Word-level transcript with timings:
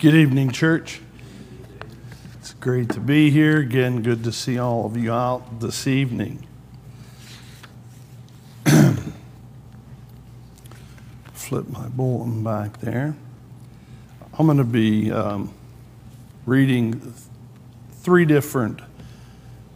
Good 0.00 0.14
evening, 0.14 0.50
church. 0.50 1.00
It's 2.38 2.54
great 2.54 2.88
to 2.92 3.00
be 3.00 3.28
here. 3.28 3.58
Again, 3.58 4.00
good 4.00 4.24
to 4.24 4.32
see 4.32 4.58
all 4.58 4.86
of 4.86 4.96
you 4.96 5.12
out 5.12 5.60
this 5.60 5.86
evening. 5.86 6.46
Flip 11.34 11.68
my 11.68 11.88
bulletin 11.88 12.42
back 12.42 12.80
there. 12.80 13.14
I'm 14.38 14.46
going 14.46 14.56
to 14.56 14.64
be 14.64 15.12
um, 15.12 15.52
reading 16.46 17.12
three 17.92 18.24
different 18.24 18.80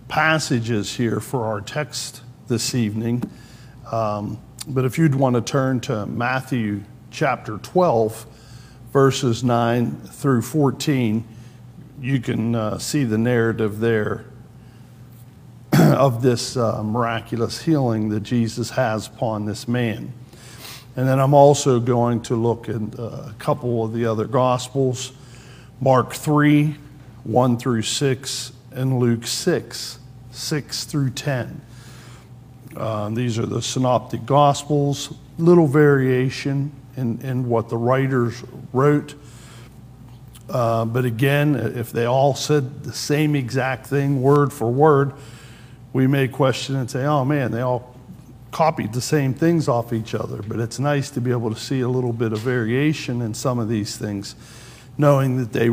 passages 0.09 0.97
here 0.97 1.21
for 1.21 1.45
our 1.45 1.61
text 1.61 2.23
this 2.49 2.75
evening. 2.75 3.31
Um, 3.93 4.39
but 4.67 4.87
if 4.87 4.97
you'd 4.97 5.17
want 5.17 5.37
to 5.37 5.43
turn 5.43 5.81
to 5.81 6.07
Matthew 6.07 6.85
chapter 7.11 7.59
12, 7.59 8.34
verses 8.95 9.43
9 9.43 9.91
through 10.03 10.41
14, 10.41 11.25
you 12.01 12.21
can 12.21 12.55
uh, 12.55 12.79
see 12.79 13.03
the 13.03 13.19
narrative 13.19 13.81
there 13.81 14.25
of 15.73 16.23
this 16.23 16.57
uh, 16.57 16.81
miraculous 16.81 17.61
healing 17.61 18.09
that 18.11 18.21
Jesus 18.21 18.71
has 18.71 19.09
upon 19.09 19.47
this 19.47 19.67
man. 19.67 20.13
And 20.95 21.09
then 21.09 21.19
I'm 21.19 21.35
also 21.35 21.81
going 21.81 22.23
to 22.23 22.37
look 22.37 22.69
at 22.69 22.77
uh, 22.97 23.31
a 23.31 23.35
couple 23.41 23.85
of 23.85 23.93
the 23.93 24.07
other 24.07 24.29
Gospels 24.29 25.13
Mark 25.81 26.13
3, 26.13 26.77
1 27.25 27.59
through 27.59 27.83
6, 27.83 28.53
and 28.71 29.01
Luke 29.01 29.27
6, 29.27 29.99
6 30.31 30.85
through 30.85 31.11
10. 31.11 31.61
Uh, 32.77 33.09
these 33.09 33.41
are 33.41 33.47
the 33.47 33.61
synoptic 33.61 34.25
Gospels, 34.25 35.13
little 35.37 35.67
variation 35.67 36.71
in, 36.97 37.21
in 37.23 37.49
what 37.49 37.69
the 37.69 37.77
writers 37.77 38.43
wrote. 38.73 39.15
Uh, 40.49 40.85
but 40.85 41.05
again, 41.05 41.55
if 41.55 41.93
they 41.93 42.05
all 42.05 42.35
said 42.35 42.85
the 42.85 42.93
same 42.93 43.35
exact 43.35 43.87
thing, 43.87 44.21
word 44.21 44.53
for 44.53 44.71
word, 44.71 45.13
we 45.93 46.07
may 46.07 46.29
question 46.29 46.77
and 46.77 46.91
say, 46.91 47.05
oh 47.05 47.25
man, 47.25 47.51
they 47.51 47.61
all 47.61 47.95
copied 48.51 48.93
the 48.93 49.01
same 49.01 49.35
things 49.35 49.69
off 49.69 49.93
each 49.93 50.15
other. 50.15 50.43
But 50.43 50.61
it's 50.61 50.79
nice 50.79 51.11
to 51.11 51.21
be 51.21 51.31
able 51.31 51.53
to 51.53 51.59
see 51.59 51.81
a 51.81 51.89
little 51.89 52.13
bit 52.13 52.33
of 52.33 52.41
variation 52.41 53.23
in 53.23 53.35
some 53.35 53.59
of 53.59 53.69
these 53.69 53.97
things, 53.97 54.35
knowing 54.99 55.39
that 55.39 55.53
they 55.53 55.71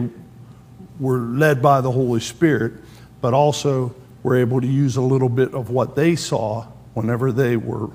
were 0.99 1.17
led 1.19 1.61
by 1.61 1.81
the 1.81 1.91
Holy 1.91 2.19
Spirit, 2.19 2.73
but 3.19 3.33
also 3.33 3.93
were 4.23 4.37
able 4.37 4.61
to 4.61 4.67
use 4.67 4.95
a 4.95 5.01
little 5.01 5.29
bit 5.29 5.53
of 5.53 5.69
what 5.69 5.95
they 5.95 6.15
saw 6.15 6.65
whenever 6.93 7.31
they 7.31 7.57
were 7.57 7.89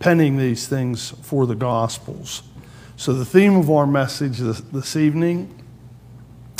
penning 0.00 0.36
these 0.36 0.66
things 0.66 1.10
for 1.22 1.46
the 1.46 1.54
Gospels. 1.54 2.42
So, 2.96 3.12
the 3.12 3.24
theme 3.24 3.54
of 3.54 3.70
our 3.70 3.86
message 3.86 4.38
this, 4.38 4.60
this 4.60 4.96
evening 4.96 5.62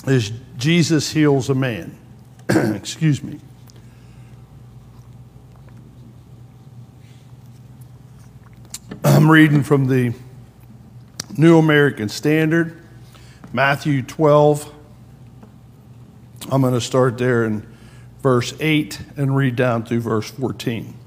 is 0.07 0.31
Jesus 0.57 1.11
heals 1.11 1.51
a 1.51 1.55
man. 1.55 1.99
Excuse 2.49 3.23
me. 3.23 3.41
I'm 9.03 9.31
reading 9.31 9.63
from 9.63 9.87
the 9.87 10.15
New 11.37 11.59
American 11.59 12.09
Standard, 12.09 12.81
Matthew 13.53 14.03
12. 14.03 14.75
I'm 16.51 16.61
going 16.61 16.75
to 16.75 16.81
start 16.81 17.19
there 17.19 17.45
in 17.45 17.67
verse 18.23 18.55
8 18.61 19.01
and 19.17 19.35
read 19.35 19.57
down 19.57 19.85
through 19.85 20.01
verse 20.01 20.31
14. 20.31 21.00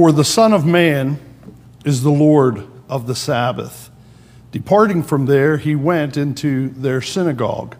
For 0.00 0.12
the 0.12 0.24
Son 0.24 0.54
of 0.54 0.64
Man 0.64 1.18
is 1.84 2.02
the 2.02 2.10
Lord 2.10 2.66
of 2.88 3.06
the 3.06 3.14
Sabbath. 3.14 3.90
Departing 4.50 5.02
from 5.02 5.26
there, 5.26 5.58
he 5.58 5.76
went 5.76 6.16
into 6.16 6.70
their 6.70 7.02
synagogue, 7.02 7.76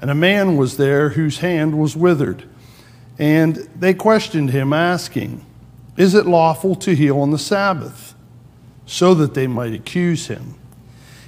and 0.00 0.08
a 0.08 0.14
man 0.14 0.56
was 0.56 0.76
there 0.76 1.08
whose 1.08 1.38
hand 1.38 1.76
was 1.76 1.96
withered. 1.96 2.48
And 3.18 3.56
they 3.74 3.92
questioned 3.92 4.50
him, 4.50 4.72
asking, 4.72 5.44
Is 5.96 6.14
it 6.14 6.26
lawful 6.26 6.76
to 6.76 6.94
heal 6.94 7.18
on 7.18 7.32
the 7.32 7.40
Sabbath? 7.40 8.14
So 8.86 9.12
that 9.14 9.34
they 9.34 9.48
might 9.48 9.74
accuse 9.74 10.28
him. 10.28 10.54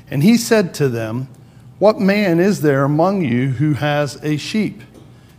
And 0.08 0.22
he 0.22 0.36
said 0.36 0.72
to 0.74 0.88
them, 0.88 1.26
What 1.80 1.98
man 1.98 2.38
is 2.38 2.62
there 2.62 2.84
among 2.84 3.24
you 3.24 3.48
who 3.48 3.72
has 3.72 4.14
a 4.22 4.36
sheep? 4.36 4.80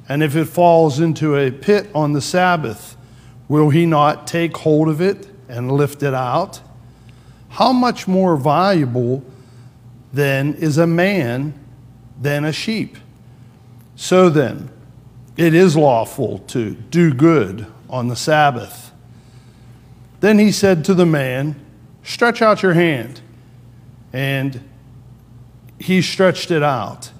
And 0.09 0.21
if 0.21 0.35
it 0.35 0.49
falls 0.49 0.99
into 0.99 1.37
a 1.37 1.49
pit 1.49 1.89
on 1.95 2.11
the 2.11 2.19
Sabbath, 2.19 2.97
Will 3.51 3.69
he 3.69 3.85
not 3.85 4.27
take 4.27 4.55
hold 4.55 4.87
of 4.87 5.01
it 5.01 5.27
and 5.49 5.69
lift 5.69 6.03
it 6.03 6.13
out? 6.13 6.61
How 7.49 7.73
much 7.73 8.07
more 8.07 8.37
valuable 8.37 9.25
then 10.13 10.53
is 10.53 10.77
a 10.77 10.87
man 10.87 11.53
than 12.17 12.45
a 12.45 12.53
sheep? 12.53 12.95
So 13.97 14.29
then, 14.29 14.69
it 15.35 15.53
is 15.53 15.75
lawful 15.75 16.39
to 16.47 16.75
do 16.75 17.13
good 17.13 17.67
on 17.89 18.07
the 18.07 18.15
Sabbath. 18.15 18.93
Then 20.21 20.39
he 20.39 20.53
said 20.53 20.85
to 20.85 20.93
the 20.93 21.05
man, 21.05 21.57
Stretch 22.03 22.41
out 22.41 22.63
your 22.63 22.75
hand. 22.75 23.19
And 24.13 24.63
he 25.77 26.01
stretched 26.01 26.51
it 26.51 26.63
out, 26.63 27.11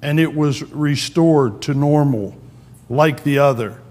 and 0.00 0.18
it 0.18 0.34
was 0.34 0.62
restored 0.72 1.60
to 1.60 1.74
normal 1.74 2.34
like 2.88 3.24
the 3.24 3.40
other. 3.40 3.82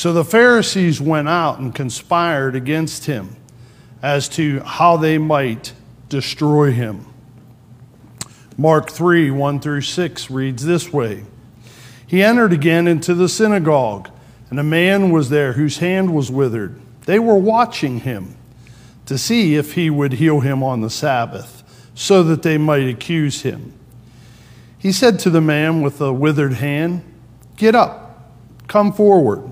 So 0.00 0.14
the 0.14 0.24
Pharisees 0.24 0.98
went 0.98 1.28
out 1.28 1.58
and 1.58 1.74
conspired 1.74 2.56
against 2.56 3.04
him 3.04 3.36
as 4.00 4.30
to 4.30 4.60
how 4.60 4.96
they 4.96 5.18
might 5.18 5.74
destroy 6.08 6.72
him. 6.72 7.04
Mark 8.56 8.90
3 8.90 9.30
1 9.30 9.60
through 9.60 9.82
6 9.82 10.30
reads 10.30 10.64
this 10.64 10.90
way 10.90 11.24
He 12.06 12.22
entered 12.22 12.54
again 12.54 12.88
into 12.88 13.12
the 13.12 13.28
synagogue, 13.28 14.08
and 14.48 14.58
a 14.58 14.62
man 14.62 15.10
was 15.10 15.28
there 15.28 15.52
whose 15.52 15.76
hand 15.80 16.14
was 16.14 16.30
withered. 16.30 16.80
They 17.04 17.18
were 17.18 17.34
watching 17.34 18.00
him 18.00 18.36
to 19.04 19.18
see 19.18 19.56
if 19.56 19.74
he 19.74 19.90
would 19.90 20.14
heal 20.14 20.40
him 20.40 20.62
on 20.62 20.80
the 20.80 20.88
Sabbath, 20.88 21.62
so 21.94 22.22
that 22.22 22.40
they 22.40 22.56
might 22.56 22.88
accuse 22.88 23.42
him. 23.42 23.74
He 24.78 24.92
said 24.92 25.18
to 25.18 25.28
the 25.28 25.42
man 25.42 25.82
with 25.82 25.98
the 25.98 26.14
withered 26.14 26.54
hand, 26.54 27.02
Get 27.58 27.74
up, 27.74 28.32
come 28.66 28.94
forward. 28.94 29.49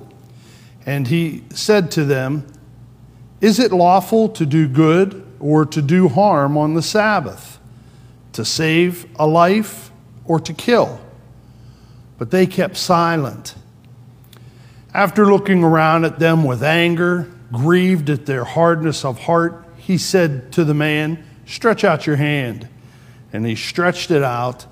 And 0.88 1.06
he 1.06 1.43
said 1.50 1.91
to 1.93 2.04
them, 2.06 2.47
Is 3.43 3.59
it 3.59 3.72
lawful 3.72 4.31
to 4.31 4.47
do 4.47 4.66
good 4.66 5.22
or 5.38 5.66
to 5.66 5.82
do 5.82 6.09
harm 6.09 6.56
on 6.56 6.72
the 6.72 6.81
Sabbath? 6.81 7.59
To 8.32 8.43
save 8.43 9.04
a 9.19 9.26
life 9.26 9.91
or 10.25 10.41
to 10.41 10.54
kill? 10.54 10.99
But 12.16 12.31
they 12.31 12.47
kept 12.47 12.78
silent. 12.78 13.54
After 14.94 15.26
looking 15.26 15.62
around 15.62 16.06
at 16.06 16.21
them 16.21 16.43
with 16.43 16.62
anger, 16.62 17.31
grieved 17.53 18.09
at 18.09 18.25
their 18.25 18.44
hardness 18.44 19.05
of 19.05 19.20
heart, 19.20 19.66
he 19.76 19.99
said 19.99 20.50
to 20.53 20.65
the 20.65 20.72
man, 20.72 21.22
Stretch 21.44 21.84
out 21.84 22.06
your 22.06 22.16
hand. 22.16 22.66
And 23.31 23.44
he 23.44 23.56
stretched 23.56 24.10
it 24.10 24.22
out, 24.22 24.65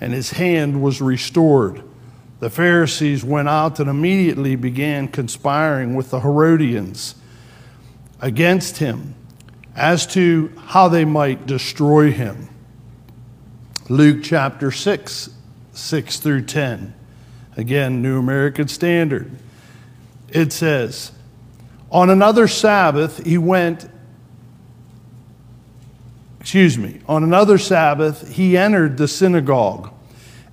and 0.00 0.14
his 0.14 0.30
hand 0.30 0.82
was 0.82 1.02
restored. 1.02 1.82
The 2.40 2.50
Pharisees 2.50 3.24
went 3.24 3.48
out 3.48 3.80
and 3.80 3.90
immediately 3.90 4.54
began 4.54 5.08
conspiring 5.08 5.94
with 5.94 6.10
the 6.10 6.20
Herodians 6.20 7.16
against 8.20 8.78
him 8.78 9.14
as 9.74 10.06
to 10.08 10.52
how 10.66 10.88
they 10.88 11.04
might 11.04 11.46
destroy 11.46 12.10
him. 12.10 12.48
Luke 13.88 14.22
chapter 14.22 14.70
6, 14.70 15.30
6 15.72 16.20
through 16.20 16.42
10. 16.42 16.94
Again, 17.56 18.02
New 18.02 18.18
American 18.18 18.68
Standard. 18.68 19.30
It 20.28 20.52
says, 20.52 21.12
On 21.90 22.10
another 22.10 22.46
Sabbath, 22.46 23.24
he 23.24 23.38
went, 23.38 23.88
excuse 26.40 26.78
me, 26.78 27.00
on 27.08 27.24
another 27.24 27.58
Sabbath, 27.58 28.34
he 28.34 28.56
entered 28.56 28.96
the 28.96 29.08
synagogue 29.08 29.92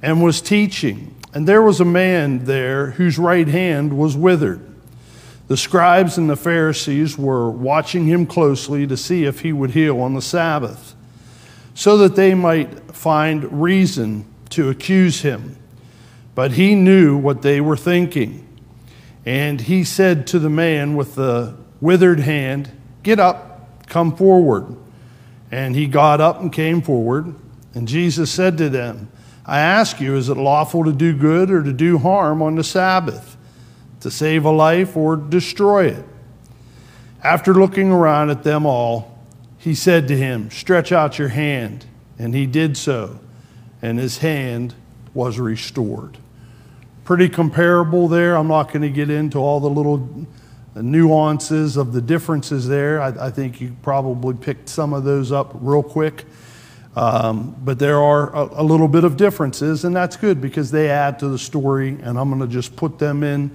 and 0.01 0.23
was 0.23 0.41
teaching. 0.41 1.14
And 1.35 1.45
there 1.45 1.61
was 1.61 1.81
a 1.81 1.85
man 1.85 2.45
there 2.45 2.91
whose 2.91 3.19
right 3.19 3.47
hand 3.47 3.97
was 3.97 4.15
withered. 4.15 4.61
The 5.49 5.57
scribes 5.57 6.17
and 6.17 6.29
the 6.29 6.37
Pharisees 6.37 7.17
were 7.17 7.51
watching 7.51 8.07
him 8.07 8.25
closely 8.25 8.87
to 8.87 8.95
see 8.95 9.25
if 9.25 9.41
he 9.41 9.51
would 9.51 9.71
heal 9.71 9.99
on 9.99 10.13
the 10.13 10.21
Sabbath, 10.21 10.95
so 11.73 11.97
that 11.97 12.15
they 12.15 12.33
might 12.33 12.95
find 12.95 13.61
reason 13.61 14.25
to 14.51 14.69
accuse 14.69 15.21
him. 15.21 15.57
But 16.35 16.53
he 16.53 16.73
knew 16.73 17.17
what 17.17 17.41
they 17.41 17.59
were 17.59 17.77
thinking. 17.77 18.47
And 19.25 19.59
he 19.59 19.83
said 19.83 20.27
to 20.27 20.39
the 20.39 20.49
man 20.49 20.95
with 20.95 21.15
the 21.15 21.55
withered 21.81 22.21
hand, 22.21 22.71
Get 23.03 23.19
up, 23.19 23.87
come 23.87 24.15
forward. 24.15 24.75
And 25.51 25.75
he 25.75 25.85
got 25.85 26.21
up 26.21 26.39
and 26.39 26.51
came 26.51 26.81
forward. 26.81 27.35
And 27.73 27.87
Jesus 27.89 28.31
said 28.31 28.57
to 28.57 28.69
them, 28.69 29.09
I 29.47 29.59
ask 29.59 29.99
you, 29.99 30.15
is 30.15 30.29
it 30.29 30.37
lawful 30.37 30.83
to 30.85 30.91
do 30.91 31.13
good 31.13 31.51
or 31.51 31.61
to 31.63 31.73
do 31.73 31.97
harm 31.99 32.41
on 32.41 32.55
the 32.55 32.63
Sabbath, 32.63 33.37
to 33.99 34.09
save 34.09 34.45
a 34.45 34.51
life 34.51 34.97
or 34.97 35.15
destroy 35.15 35.85
it? 35.85 36.05
After 37.23 37.53
looking 37.53 37.91
around 37.91 38.29
at 38.29 38.43
them 38.43 38.65
all, 38.65 39.19
he 39.57 39.73
said 39.73 40.07
to 40.09 40.17
him, 40.17 40.51
Stretch 40.51 40.91
out 40.91 41.17
your 41.17 41.29
hand. 41.29 41.85
And 42.17 42.33
he 42.33 42.45
did 42.45 42.77
so. 42.77 43.19
and 43.81 43.99
his 43.99 44.19
hand 44.19 44.73
was 45.13 45.37
restored. 45.37 46.17
Pretty 47.03 47.29
comparable 47.29 48.07
there. 48.07 48.35
I'm 48.35 48.47
not 48.47 48.71
going 48.71 48.81
to 48.81 48.89
get 48.89 49.09
into 49.09 49.37
all 49.37 49.59
the 49.59 49.69
little 49.69 50.27
nuances 50.75 51.77
of 51.77 51.93
the 51.93 52.01
differences 52.01 52.67
there. 52.67 53.01
I, 53.01 53.27
I 53.27 53.31
think 53.31 53.61
you 53.61 53.75
probably 53.81 54.33
picked 54.33 54.69
some 54.69 54.93
of 54.93 55.03
those 55.03 55.31
up 55.31 55.51
real 55.55 55.83
quick. 55.83 56.25
Um, 56.95 57.55
but 57.61 57.77
there 57.77 57.99
are 57.99 58.33
a, 58.33 58.61
a, 58.61 58.63
little 58.63 58.87
bit 58.87 59.03
of 59.03 59.17
differences, 59.17 59.83
and 59.83 59.93
that's 59.93 60.15
good 60.15 60.39
because 60.39 60.71
they 60.71 60.89
add 60.89 61.19
to 61.19 61.27
the 61.27 61.37
story, 61.37 61.89
and 61.89 62.17
I'm 62.17 62.29
going 62.29 62.39
to 62.39 62.47
just 62.47 62.77
put 62.77 62.99
them 62.99 63.21
in 63.21 63.51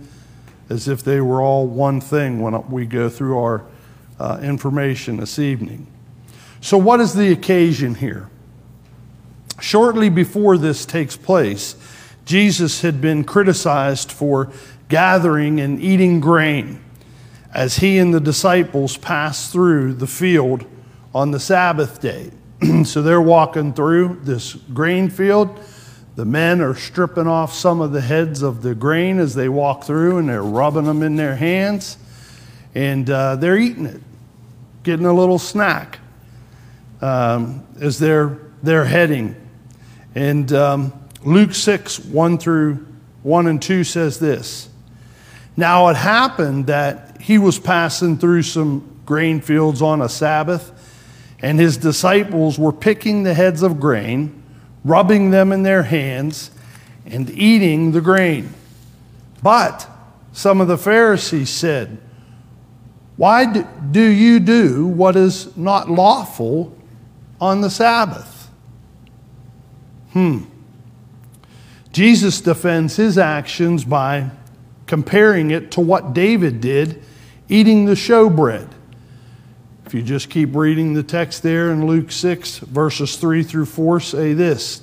as 0.68 0.88
if 0.88 1.02
they 1.02 1.22
were 1.22 1.40
all 1.40 1.66
one 1.66 2.02
thing 2.02 2.40
when 2.40 2.68
we 2.70 2.84
go 2.84 3.08
through 3.08 3.38
our 3.38 3.64
uh, 4.18 4.38
information 4.42 5.16
this 5.16 5.38
evening. 5.38 5.86
So, 6.60 6.76
what 6.76 7.00
is 7.00 7.14
the 7.14 7.32
occasion 7.32 7.94
here? 7.94 8.28
Shortly 9.58 10.10
before 10.10 10.58
this 10.58 10.84
takes 10.84 11.16
place, 11.16 11.76
Jesus 12.26 12.82
had 12.82 13.00
been 13.00 13.24
criticized 13.24 14.12
for 14.12 14.52
gathering 14.90 15.60
and 15.60 15.80
eating 15.80 16.20
grain 16.20 16.80
as 17.54 17.78
he 17.78 17.98
and 17.98 18.12
the 18.12 18.20
disciples 18.20 18.98
passed 18.98 19.50
through 19.50 19.94
the 19.94 20.06
field 20.06 20.66
on 21.14 21.30
the 21.30 21.40
Sabbath 21.40 22.02
day. 22.02 22.30
so 22.84 23.02
they're 23.02 23.20
walking 23.20 23.72
through 23.72 24.20
this 24.22 24.54
grain 24.54 25.08
field. 25.08 25.58
The 26.16 26.24
men 26.24 26.60
are 26.60 26.74
stripping 26.74 27.26
off 27.26 27.54
some 27.54 27.80
of 27.80 27.92
the 27.92 28.00
heads 28.00 28.42
of 28.42 28.62
the 28.62 28.74
grain 28.74 29.18
as 29.18 29.34
they 29.34 29.48
walk 29.48 29.84
through 29.84 30.18
and 30.18 30.28
they're 30.28 30.42
rubbing 30.42 30.84
them 30.84 31.02
in 31.02 31.16
their 31.16 31.36
hands 31.36 31.96
and 32.74 33.08
uh, 33.08 33.36
they're 33.36 33.56
eating 33.56 33.86
it, 33.86 34.00
getting 34.82 35.06
a 35.06 35.12
little 35.12 35.38
snack 35.38 35.98
um, 37.00 37.66
as 37.80 37.98
they're, 37.98 38.38
they're 38.62 38.84
heading. 38.84 39.34
And 40.14 40.52
um, 40.52 40.92
Luke 41.24 41.54
6, 41.54 42.00
1 42.00 42.38
through 42.38 42.86
1 43.22 43.46
and 43.46 43.62
2 43.62 43.84
says 43.84 44.18
this 44.18 44.68
Now 45.56 45.88
it 45.88 45.96
happened 45.96 46.66
that 46.66 47.20
he 47.20 47.38
was 47.38 47.58
passing 47.58 48.18
through 48.18 48.42
some 48.42 49.00
grain 49.06 49.40
fields 49.40 49.80
on 49.80 50.02
a 50.02 50.08
Sabbath 50.08 50.72
and 51.42 51.58
his 51.58 51.76
disciples 51.76 52.58
were 52.58 52.72
picking 52.72 53.22
the 53.22 53.34
heads 53.34 53.62
of 53.62 53.80
grain, 53.80 54.42
rubbing 54.84 55.30
them 55.30 55.52
in 55.52 55.62
their 55.62 55.84
hands, 55.84 56.50
and 57.06 57.30
eating 57.30 57.92
the 57.92 58.00
grain. 58.00 58.52
But 59.42 59.88
some 60.32 60.60
of 60.60 60.68
the 60.68 60.78
Pharisees 60.78 61.50
said, 61.50 61.98
Why 63.16 63.46
do 63.90 64.02
you 64.02 64.38
do 64.40 64.86
what 64.86 65.16
is 65.16 65.56
not 65.56 65.90
lawful 65.90 66.76
on 67.40 67.62
the 67.62 67.70
Sabbath? 67.70 68.50
Hmm. 70.12 70.44
Jesus 71.92 72.40
defends 72.40 72.96
his 72.96 73.18
actions 73.18 73.84
by 73.84 74.30
comparing 74.86 75.50
it 75.50 75.70
to 75.72 75.80
what 75.80 76.12
David 76.12 76.60
did 76.60 77.02
eating 77.48 77.84
the 77.84 77.94
showbread. 77.94 78.68
If 79.90 79.94
you 79.94 80.02
just 80.02 80.30
keep 80.30 80.54
reading 80.54 80.94
the 80.94 81.02
text 81.02 81.42
there 81.42 81.72
in 81.72 81.84
Luke 81.84 82.12
6, 82.12 82.58
verses 82.58 83.16
3 83.16 83.42
through 83.42 83.66
4, 83.66 83.98
say 83.98 84.32
this 84.34 84.82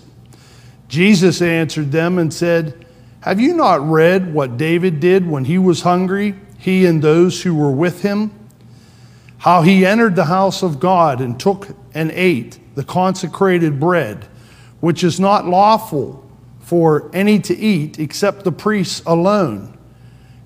Jesus 0.89 1.42
answered 1.42 1.94
them 1.94 2.18
and 2.18 2.33
said, 2.33 2.86
Have 3.21 3.39
you 3.39 3.54
not 3.54 3.89
read 3.89 4.33
what 4.33 4.57
David 4.57 5.00
did 5.00 5.25
when 5.25 5.45
he 5.45 5.57
was 5.57 5.83
hungry, 5.83 6.36
he 6.59 6.86
and 6.86 7.01
those 7.01 7.42
who 7.42 7.56
were 7.56 7.71
with 7.71 8.01
him? 8.01 8.38
How 9.38 9.62
he 9.62 9.86
entered 9.86 10.18
the 10.18 10.25
house 10.25 10.62
of 10.62 10.77
God 10.81 11.21
and 11.21 11.39
took 11.39 11.69
and 11.94 12.12
ate 12.12 12.59
the 12.75 12.83
consecrated 12.83 13.80
bread, 13.80 14.27
which 14.81 15.06
is 15.06 15.21
not 15.21 15.45
lawful 15.45 16.30
for 16.59 17.09
any 17.13 17.39
to 17.39 17.56
eat 17.56 17.98
except 17.98 18.44
the 18.44 18.51
priests 18.51 19.01
alone. 19.06 19.77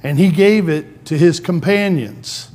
And 0.03 0.19
he 0.19 0.29
gave 0.29 0.69
it 0.69 1.03
to 1.05 1.17
his 1.17 1.39
companions. 1.39 2.51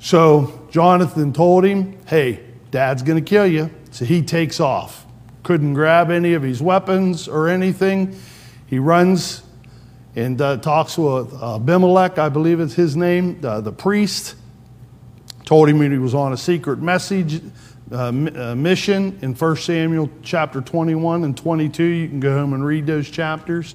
So 0.00 0.57
Jonathan 0.70 1.32
told 1.32 1.64
him, 1.64 1.98
Hey, 2.06 2.44
dad's 2.70 3.02
going 3.02 3.22
to 3.22 3.28
kill 3.28 3.46
you. 3.46 3.70
So 3.90 4.04
he 4.04 4.22
takes 4.22 4.60
off. 4.60 5.06
Couldn't 5.42 5.74
grab 5.74 6.10
any 6.10 6.34
of 6.34 6.42
his 6.42 6.60
weapons 6.60 7.26
or 7.26 7.48
anything. 7.48 8.18
He 8.66 8.78
runs 8.78 9.42
and 10.14 10.40
uh, 10.40 10.56
talks 10.58 10.98
with 10.98 11.32
Abimelech, 11.42 12.18
I 12.18 12.28
believe 12.28 12.60
it's 12.60 12.74
his 12.74 12.96
name, 12.96 13.40
uh, 13.44 13.60
the 13.60 13.72
priest. 13.72 14.34
Told 15.44 15.68
him 15.68 15.80
he 15.80 15.96
was 15.96 16.14
on 16.14 16.32
a 16.32 16.36
secret 16.36 16.80
message 16.80 17.40
uh, 17.90 17.96
uh 17.96 18.54
mission 18.54 19.18
in 19.22 19.34
1 19.34 19.56
Samuel 19.56 20.10
chapter 20.22 20.60
21 20.60 21.24
and 21.24 21.36
22. 21.36 21.82
You 21.82 22.08
can 22.08 22.20
go 22.20 22.36
home 22.36 22.52
and 22.52 22.64
read 22.64 22.86
those 22.86 23.08
chapters. 23.08 23.74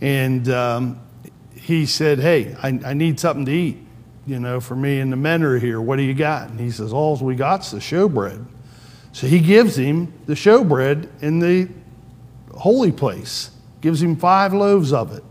And 0.00 0.48
um, 0.48 1.00
he 1.54 1.86
said, 1.86 2.20
Hey, 2.20 2.54
I, 2.62 2.78
I 2.84 2.94
need 2.94 3.18
something 3.18 3.46
to 3.46 3.52
eat 3.52 3.85
you 4.26 4.40
know, 4.40 4.60
for 4.60 4.74
me 4.74 5.00
and 5.00 5.12
the 5.12 5.16
men 5.16 5.42
are 5.42 5.58
here. 5.58 5.80
What 5.80 5.96
do 5.96 6.02
you 6.02 6.14
got? 6.14 6.50
And 6.50 6.58
he 6.58 6.70
says, 6.70 6.92
All 6.92 7.16
we 7.16 7.36
got's 7.36 7.70
the 7.70 7.78
showbread. 7.78 8.44
So 9.12 9.26
he 9.26 9.38
gives 9.38 9.76
him 9.76 10.12
the 10.26 10.34
showbread 10.34 11.22
in 11.22 11.38
the 11.38 11.68
holy 12.54 12.92
place, 12.92 13.50
gives 13.80 14.02
him 14.02 14.16
five 14.16 14.52
loaves 14.52 14.92
of 14.92 15.16
it 15.16 15.24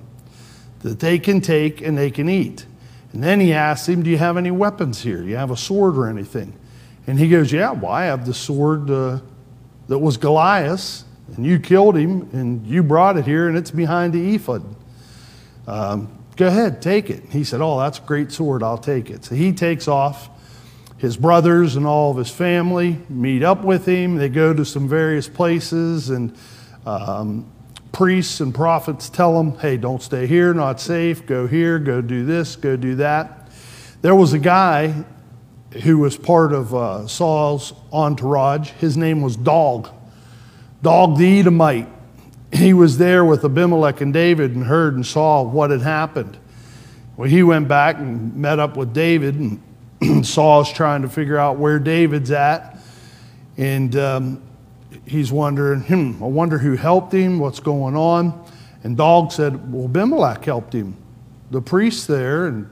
that 0.80 1.00
they 1.00 1.20
can 1.20 1.42
take 1.42 1.82
and 1.82 1.98
they 1.98 2.12
can 2.12 2.30
eat. 2.30 2.66
And 3.12 3.24
then 3.24 3.40
he 3.40 3.54
asks 3.54 3.88
him, 3.88 4.04
Do 4.04 4.10
you 4.10 4.18
have 4.18 4.38
any 4.38 4.52
weapons 4.52 5.02
here? 5.02 5.22
Do 5.22 5.28
you 5.28 5.36
have 5.36 5.52
a 5.52 5.58
sword 5.58 5.98
or 5.98 6.08
anything? 6.08 6.54
And 7.08 7.20
he 7.20 7.30
goes, 7.30 7.52
Yeah, 7.52 7.72
well, 7.72 7.92
I 7.92 8.06
have 8.06 8.26
the 8.26 8.34
sword 8.34 8.90
uh, 8.90 9.20
that 9.88 10.00
was 10.00 10.18
Goliath's, 10.18 11.06
and 11.36 11.46
you 11.46 11.60
killed 11.60 11.98
him, 11.98 12.30
and 12.34 12.66
you 12.68 12.84
brought 12.84 13.18
it 13.18 13.26
here, 13.26 13.48
and 13.48 13.58
it's 13.58 13.72
behind 13.72 14.14
the 14.14 14.36
ephod. 14.36 14.64
Um, 15.68 16.15
Go 16.36 16.48
ahead, 16.48 16.82
take 16.82 17.10
it. 17.10 17.24
He 17.32 17.44
said, 17.44 17.62
Oh, 17.62 17.80
that's 17.80 18.00
a 18.00 18.02
great 18.02 18.32
sword. 18.32 18.62
I'll 18.62 18.78
take 18.78 19.10
it. 19.10 19.26
So 19.26 19.36
he 19.36 19.54
takes 19.54 19.88
off. 19.88 20.30
His 20.98 21.18
brothers 21.18 21.76
and 21.76 21.86
all 21.86 22.12
of 22.12 22.18
his 22.18 22.30
family 22.30 23.00
meet 23.10 23.44
up 23.44 23.64
with 23.64 23.86
him. 23.86 24.16
They 24.16 24.30
go 24.30 24.54
to 24.54 24.64
some 24.64 24.88
various 24.88 25.28
places, 25.28 26.10
and 26.10 26.36
um, 26.86 27.52
priests 27.92 28.40
and 28.40 28.56
prophets 28.56 29.10
tell 29.10 29.38
them, 29.38 29.58
Hey, 29.60 29.78
don't 29.78 30.02
stay 30.02 30.26
here, 30.26 30.54
not 30.54 30.80
safe. 30.80 31.26
Go 31.26 31.48
here, 31.48 31.80
go 31.80 32.02
do 32.02 32.26
this, 32.26 32.56
go 32.56 32.76
do 32.76 32.96
that. 32.96 33.50
There 34.02 34.16
was 34.16 34.34
a 34.34 34.40
guy 34.40 35.06
who 35.84 36.00
was 36.00 36.18
part 36.18 36.54
of 36.54 36.74
uh, 36.74 37.08
Saul's 37.08 37.74
entourage. 37.92 38.72
His 38.72 38.96
name 38.96 39.22
was 39.22 39.36
Doeg, 39.36 39.90
Doeg 40.82 41.18
the 41.18 41.40
Edomite 41.40 41.90
he 42.56 42.74
was 42.74 42.98
there 42.98 43.26
with 43.26 43.44
Abimelech 43.44 44.02
and 44.02 44.14
David 44.14 44.56
and 44.56 44.66
heard 44.66 44.96
and 44.96 45.06
saw 45.06 45.44
what 45.44 45.72
had 45.72 45.82
happened. 45.82 46.38
Well, 47.18 47.30
he 47.30 47.44
went 47.44 47.68
back 47.68 47.98
and 47.98 48.36
met 48.36 48.60
up 48.60 48.78
with 48.78 48.94
David, 48.94 49.36
and 49.36 50.26
Saul's 50.26 50.72
trying 50.72 51.02
to 51.04 51.10
figure 51.10 51.38
out 51.38 51.58
where 51.58 51.80
David's 51.80 52.32
at. 52.32 52.78
And 53.58 53.96
um, 53.96 54.42
he's 55.06 55.32
wondering, 55.32 55.82
hmm, 55.82 56.22
I 56.22 56.28
wonder 56.28 56.58
who 56.58 56.76
helped 56.76 57.14
him, 57.14 57.40
what's 57.40 57.60
going 57.60 57.96
on. 57.96 58.46
And 58.84 58.98
Doeg 58.98 59.32
said, 59.32 59.72
Well, 59.72 59.86
Abimelech 59.86 60.46
helped 60.46 60.74
him. 60.74 60.96
The 61.52 61.62
priest 61.62 62.08
there 62.08 62.48
and 62.48 62.70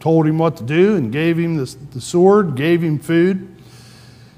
told 0.00 0.26
him 0.26 0.38
what 0.38 0.56
to 0.58 0.64
do 0.64 0.96
and 0.96 1.12
gave 1.12 1.38
him 1.38 1.56
the, 1.56 1.64
the 1.92 2.00
sword, 2.00 2.56
gave 2.56 2.82
him 2.82 2.98
food. 2.98 3.56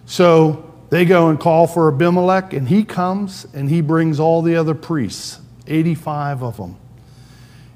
So 0.07 0.68
they 0.91 1.05
go 1.05 1.29
and 1.29 1.39
call 1.39 1.67
for 1.67 1.93
Abimelech, 1.93 2.53
and 2.53 2.69
he 2.69 2.85
comes 2.85 3.47
and 3.53 3.69
he 3.69 3.81
brings 3.81 4.19
all 4.19 4.43
the 4.43 4.57
other 4.57 4.75
priests, 4.75 5.41
85 5.67 6.43
of 6.43 6.57
them. 6.57 6.77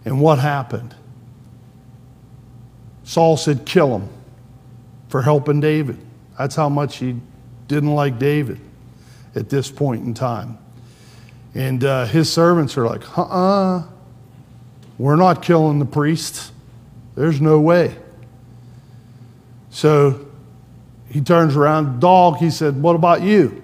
And 0.04 0.21
what 0.21 0.38
happened? 0.38 0.95
Saul 3.04 3.37
said, 3.37 3.66
Kill 3.66 3.99
him 3.99 4.09
for 5.09 5.23
helping 5.23 5.61
David. 5.61 5.99
That's 6.38 6.57
how 6.57 6.69
much 6.69 6.97
he 6.97 7.21
didn't 7.69 7.95
like 7.95 8.19
David 8.19 8.59
at 9.35 9.50
this 9.50 9.71
point 9.71 10.04
in 10.04 10.14
time. 10.14 10.59
And 11.54 11.85
uh, 11.85 12.07
his 12.07 12.33
servants 12.33 12.78
are 12.78 12.87
like, 12.87 13.19
uh 13.19 13.23
uh, 13.23 13.83
we're 14.99 15.16
not 15.16 15.42
killing 15.42 15.78
the 15.78 15.85
priests. 15.85 16.52
There's 17.14 17.40
no 17.40 17.61
way. 17.61 17.97
So 19.71 20.26
he 21.12 21.21
turns 21.21 21.57
around, 21.57 22.00
Doeg, 22.00 22.38
he 22.38 22.50
said, 22.50 22.81
What 22.81 22.97
about 22.97 23.21
you? 23.21 23.62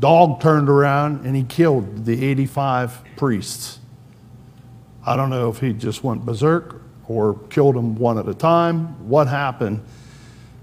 Doeg 0.00 0.40
turned 0.40 0.70
around 0.70 1.26
and 1.26 1.36
he 1.36 1.44
killed 1.44 2.06
the 2.06 2.24
85 2.24 3.02
priests. 3.16 3.78
I 5.04 5.16
don't 5.16 5.28
know 5.28 5.50
if 5.50 5.60
he 5.60 5.74
just 5.74 6.02
went 6.02 6.24
berserk 6.24 6.80
or 7.08 7.34
killed 7.50 7.76
them 7.76 7.96
one 7.96 8.16
at 8.18 8.26
a 8.26 8.32
time, 8.32 9.06
what 9.06 9.28
happened, 9.28 9.84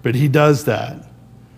but 0.02 0.16
he 0.16 0.28
does 0.28 0.66
that. 0.66 1.06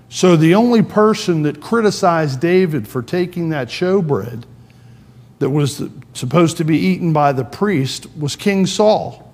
So 0.09 0.35
the 0.35 0.53
only 0.55 0.81
person 0.81 1.43
that 1.43 1.61
criticized 1.61 2.41
David 2.41 2.89
for 2.89 3.01
taking 3.01 3.49
that 3.49 3.69
showbread 3.69 4.43
that 5.39 5.49
was 5.49 5.81
supposed 6.13 6.57
to 6.57 6.65
be 6.65 6.77
eaten 6.77 7.13
by 7.13 7.31
the 7.31 7.45
priest 7.45 8.07
was 8.17 8.35
King 8.35 8.65
Saul. 8.65 9.33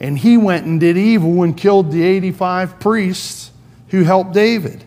And 0.00 0.18
he 0.18 0.36
went 0.36 0.66
and 0.66 0.80
did 0.80 0.98
evil 0.98 1.44
and 1.44 1.56
killed 1.56 1.92
the 1.92 2.02
85 2.02 2.80
priests 2.80 3.43
who 3.88 4.04
helped 4.04 4.32
David. 4.32 4.84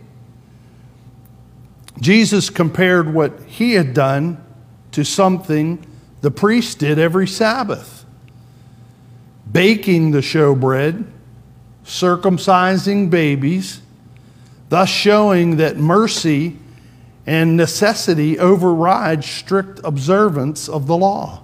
Jesus 1.99 2.49
compared 2.49 3.13
what 3.13 3.39
he 3.43 3.73
had 3.73 3.93
done 3.93 4.43
to 4.91 5.03
something 5.03 5.85
the 6.21 6.31
priest 6.31 6.79
did 6.79 6.99
every 6.99 7.27
Sabbath 7.27 7.97
baking 9.51 10.11
the 10.11 10.19
showbread, 10.19 11.05
circumcising 11.85 13.09
babies, 13.09 13.81
thus 14.69 14.89
showing 14.89 15.57
that 15.57 15.77
mercy 15.77 16.57
and 17.25 17.57
necessity 17.57 18.37
override 18.39 19.23
strict 19.23 19.79
observance 19.83 20.67
of 20.67 20.87
the 20.87 20.97
law. 20.97 21.43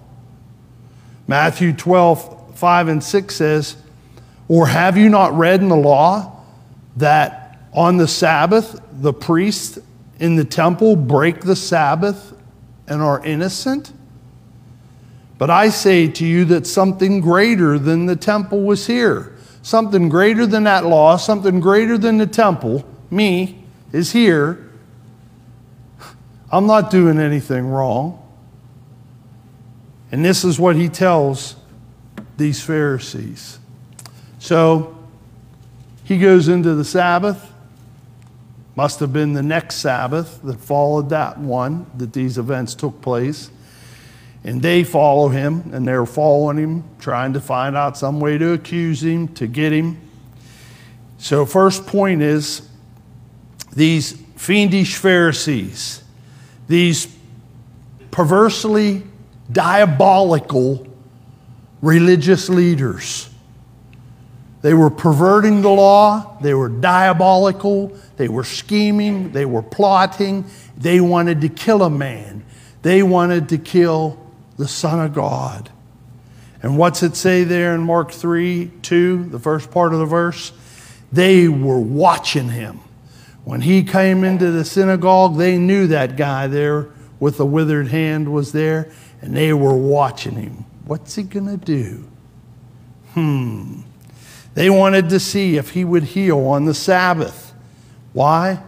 Matthew 1.27 1.73
12, 1.73 2.57
5 2.57 2.87
and 2.87 3.03
6 3.03 3.35
says, 3.35 3.77
Or 4.47 4.67
have 4.67 4.97
you 4.97 5.09
not 5.09 5.37
read 5.37 5.61
in 5.61 5.69
the 5.69 5.75
law 5.75 6.43
that 6.97 7.42
on 7.73 7.97
the 7.97 8.07
Sabbath 8.07 8.79
the 8.91 9.13
priests 9.13 9.79
in 10.19 10.35
the 10.35 10.45
temple 10.45 10.95
break 10.95 11.41
the 11.41 11.55
Sabbath 11.55 12.33
and 12.87 13.01
are 13.01 13.23
innocent? 13.25 13.91
But 15.37 15.49
I 15.49 15.69
say 15.69 16.07
to 16.07 16.25
you 16.25 16.45
that 16.45 16.67
something 16.67 17.19
greater 17.19 17.77
than 17.77 18.05
the 18.05 18.15
temple 18.15 18.61
was 18.61 18.87
here. 18.87 19.35
Something 19.61 20.09
greater 20.09 20.45
than 20.45 20.63
that 20.65 20.85
law, 20.85 21.17
something 21.17 21.59
greater 21.59 21.97
than 21.97 22.17
the 22.17 22.27
temple, 22.27 22.85
me, 23.09 23.63
is 23.91 24.11
here. 24.11 24.69
I'm 26.51 26.67
not 26.67 26.91
doing 26.91 27.17
anything 27.17 27.65
wrong. 27.67 28.19
And 30.11 30.23
this 30.23 30.43
is 30.43 30.59
what 30.59 30.75
he 30.75 30.89
tells 30.89 31.55
these 32.37 32.61
Pharisees. 32.61 33.57
So 34.39 34.97
he 36.03 36.19
goes 36.19 36.47
into 36.47 36.75
the 36.75 36.85
Sabbath. 36.85 37.52
Must 38.75 38.99
have 39.01 39.13
been 39.13 39.33
the 39.33 39.43
next 39.43 39.75
Sabbath 39.75 40.41
that 40.43 40.59
followed 40.59 41.09
that 41.09 41.37
one 41.37 41.85
that 41.97 42.13
these 42.13 42.37
events 42.37 42.73
took 42.73 43.01
place. 43.01 43.51
And 44.43 44.61
they 44.61 44.83
follow 44.83 45.29
him, 45.29 45.71
and 45.73 45.87
they're 45.87 46.05
following 46.05 46.57
him, 46.57 46.83
trying 46.99 47.33
to 47.33 47.39
find 47.39 47.77
out 47.77 47.97
some 47.97 48.19
way 48.19 48.37
to 48.37 48.51
accuse 48.53 49.01
him, 49.01 49.29
to 49.35 49.47
get 49.47 49.71
him. 49.71 50.01
So, 51.17 51.45
first 51.45 51.85
point 51.87 52.21
is 52.21 52.67
these 53.73 54.21
fiendish 54.35 54.97
Pharisees, 54.97 56.03
these 56.67 57.07
perversely 58.11 59.03
diabolical 59.51 60.85
religious 61.81 62.49
leaders. 62.49 63.29
They 64.61 64.73
were 64.73 64.89
perverting 64.89 65.61
the 65.61 65.69
law, 65.69 66.37
they 66.41 66.53
were 66.53 66.69
diabolical, 66.69 67.97
they 68.17 68.27
were 68.27 68.43
scheming, 68.43 69.31
they 69.31 69.45
were 69.45 69.61
plotting, 69.61 70.45
they 70.77 71.01
wanted 71.01 71.41
to 71.41 71.49
kill 71.49 71.83
a 71.83 71.89
man, 71.89 72.43
they 72.81 73.03
wanted 73.03 73.49
to 73.49 73.57
kill 73.57 74.19
the 74.57 74.67
Son 74.67 74.99
of 74.99 75.13
God. 75.13 75.69
And 76.61 76.77
what's 76.77 77.03
it 77.03 77.15
say 77.15 77.43
there 77.43 77.75
in 77.75 77.81
Mark 77.81 78.11
3 78.11 78.71
2, 78.81 79.25
the 79.25 79.39
first 79.39 79.71
part 79.71 79.93
of 79.93 79.99
the 79.99 80.05
verse? 80.05 80.53
They 81.11 81.47
were 81.47 81.79
watching 81.79 82.49
him. 82.49 82.79
When 83.43 83.61
he 83.61 83.83
came 83.83 84.23
into 84.23 84.51
the 84.51 84.63
synagogue, 84.63 85.37
they 85.37 85.57
knew 85.57 85.87
that 85.87 86.15
guy 86.15 86.47
there 86.47 86.89
with 87.19 87.37
the 87.37 87.45
withered 87.45 87.87
hand 87.87 88.31
was 88.31 88.53
there, 88.53 88.89
and 89.21 89.35
they 89.35 89.53
were 89.53 89.75
watching 89.75 90.35
him. 90.35 90.65
What's 90.85 91.15
he 91.15 91.23
going 91.23 91.47
to 91.47 91.57
do? 91.57 92.05
Hmm. 93.13 93.81
They 94.53 94.69
wanted 94.69 95.09
to 95.09 95.19
see 95.19 95.57
if 95.57 95.71
he 95.71 95.83
would 95.83 96.03
heal 96.03 96.39
on 96.47 96.65
the 96.65 96.73
Sabbath. 96.73 97.42
Why? 98.13 98.61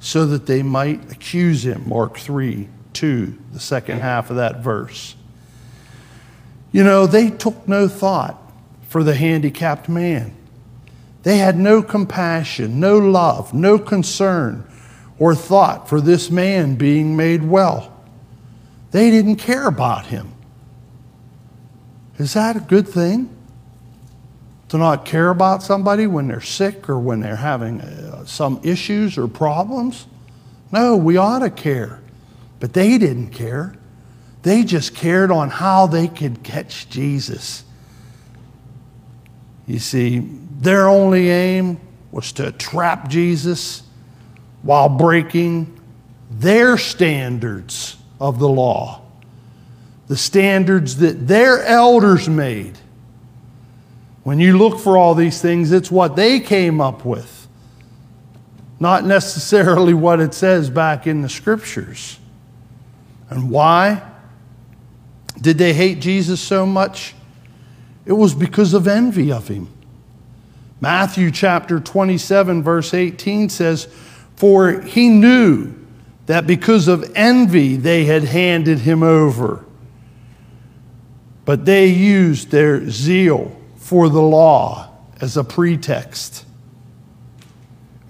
So 0.00 0.26
that 0.26 0.46
they 0.46 0.62
might 0.62 1.10
accuse 1.10 1.64
him. 1.64 1.88
Mark 1.88 2.18
3 2.18 2.68
2, 2.92 3.38
the 3.52 3.60
second 3.60 4.00
half 4.00 4.30
of 4.30 4.36
that 4.36 4.62
verse. 4.62 5.14
You 6.72 6.84
know, 6.84 7.06
they 7.06 7.30
took 7.30 7.66
no 7.66 7.88
thought 7.88 8.40
for 8.88 9.02
the 9.02 9.14
handicapped 9.14 9.88
man. 9.88 10.34
They 11.22 11.38
had 11.38 11.56
no 11.56 11.82
compassion, 11.82 12.80
no 12.80 12.98
love, 12.98 13.54
no 13.54 13.78
concern 13.78 14.64
or 15.18 15.34
thought 15.34 15.88
for 15.88 16.00
this 16.00 16.30
man 16.30 16.76
being 16.76 17.16
made 17.16 17.44
well. 17.44 17.94
They 18.90 19.10
didn't 19.10 19.36
care 19.36 19.66
about 19.66 20.06
him. 20.06 20.32
Is 22.18 22.34
that 22.34 22.56
a 22.56 22.60
good 22.60 22.88
thing? 22.88 23.34
To 24.68 24.78
not 24.78 25.04
care 25.04 25.30
about 25.30 25.62
somebody 25.62 26.06
when 26.06 26.28
they're 26.28 26.40
sick 26.40 26.88
or 26.88 26.98
when 26.98 27.20
they're 27.20 27.36
having 27.36 27.80
uh, 27.80 28.26
some 28.26 28.60
issues 28.62 29.16
or 29.16 29.26
problems? 29.26 30.06
No, 30.70 30.96
we 30.96 31.16
ought 31.16 31.38
to 31.38 31.50
care. 31.50 32.00
But 32.60 32.74
they 32.74 32.98
didn't 32.98 33.30
care. 33.30 33.74
They 34.42 34.64
just 34.64 34.94
cared 34.94 35.30
on 35.30 35.50
how 35.50 35.86
they 35.86 36.08
could 36.08 36.42
catch 36.42 36.88
Jesus. 36.88 37.64
You 39.66 39.78
see, 39.78 40.20
their 40.60 40.88
only 40.88 41.30
aim 41.30 41.80
was 42.10 42.32
to 42.32 42.52
trap 42.52 43.08
Jesus 43.08 43.82
while 44.62 44.88
breaking 44.88 45.78
their 46.30 46.76
standards 46.78 47.96
of 48.20 48.38
the 48.38 48.48
law, 48.48 49.02
the 50.08 50.16
standards 50.16 50.96
that 50.96 51.26
their 51.28 51.62
elders 51.64 52.28
made. 52.28 52.78
When 54.28 54.40
you 54.40 54.58
look 54.58 54.78
for 54.78 54.98
all 54.98 55.14
these 55.14 55.40
things, 55.40 55.72
it's 55.72 55.90
what 55.90 56.14
they 56.14 56.38
came 56.38 56.82
up 56.82 57.02
with, 57.02 57.48
not 58.78 59.02
necessarily 59.06 59.94
what 59.94 60.20
it 60.20 60.34
says 60.34 60.68
back 60.68 61.06
in 61.06 61.22
the 61.22 61.30
scriptures. 61.30 62.18
And 63.30 63.50
why? 63.50 64.02
Did 65.40 65.56
they 65.56 65.72
hate 65.72 66.00
Jesus 66.00 66.42
so 66.42 66.66
much? 66.66 67.14
It 68.04 68.12
was 68.12 68.34
because 68.34 68.74
of 68.74 68.86
envy 68.86 69.32
of 69.32 69.48
him. 69.48 69.72
Matthew 70.78 71.30
chapter 71.30 71.80
27, 71.80 72.62
verse 72.62 72.92
18 72.92 73.48
says, 73.48 73.86
For 74.36 74.82
he 74.82 75.08
knew 75.08 75.72
that 76.26 76.46
because 76.46 76.86
of 76.86 77.10
envy 77.14 77.76
they 77.76 78.04
had 78.04 78.24
handed 78.24 78.80
him 78.80 79.02
over. 79.02 79.64
But 81.46 81.64
they 81.64 81.86
used 81.86 82.50
their 82.50 82.90
zeal 82.90 83.57
for 83.88 84.08
the 84.08 84.22
law 84.22 84.90
as 85.20 85.36
a 85.36 85.44
pretext. 85.44 86.44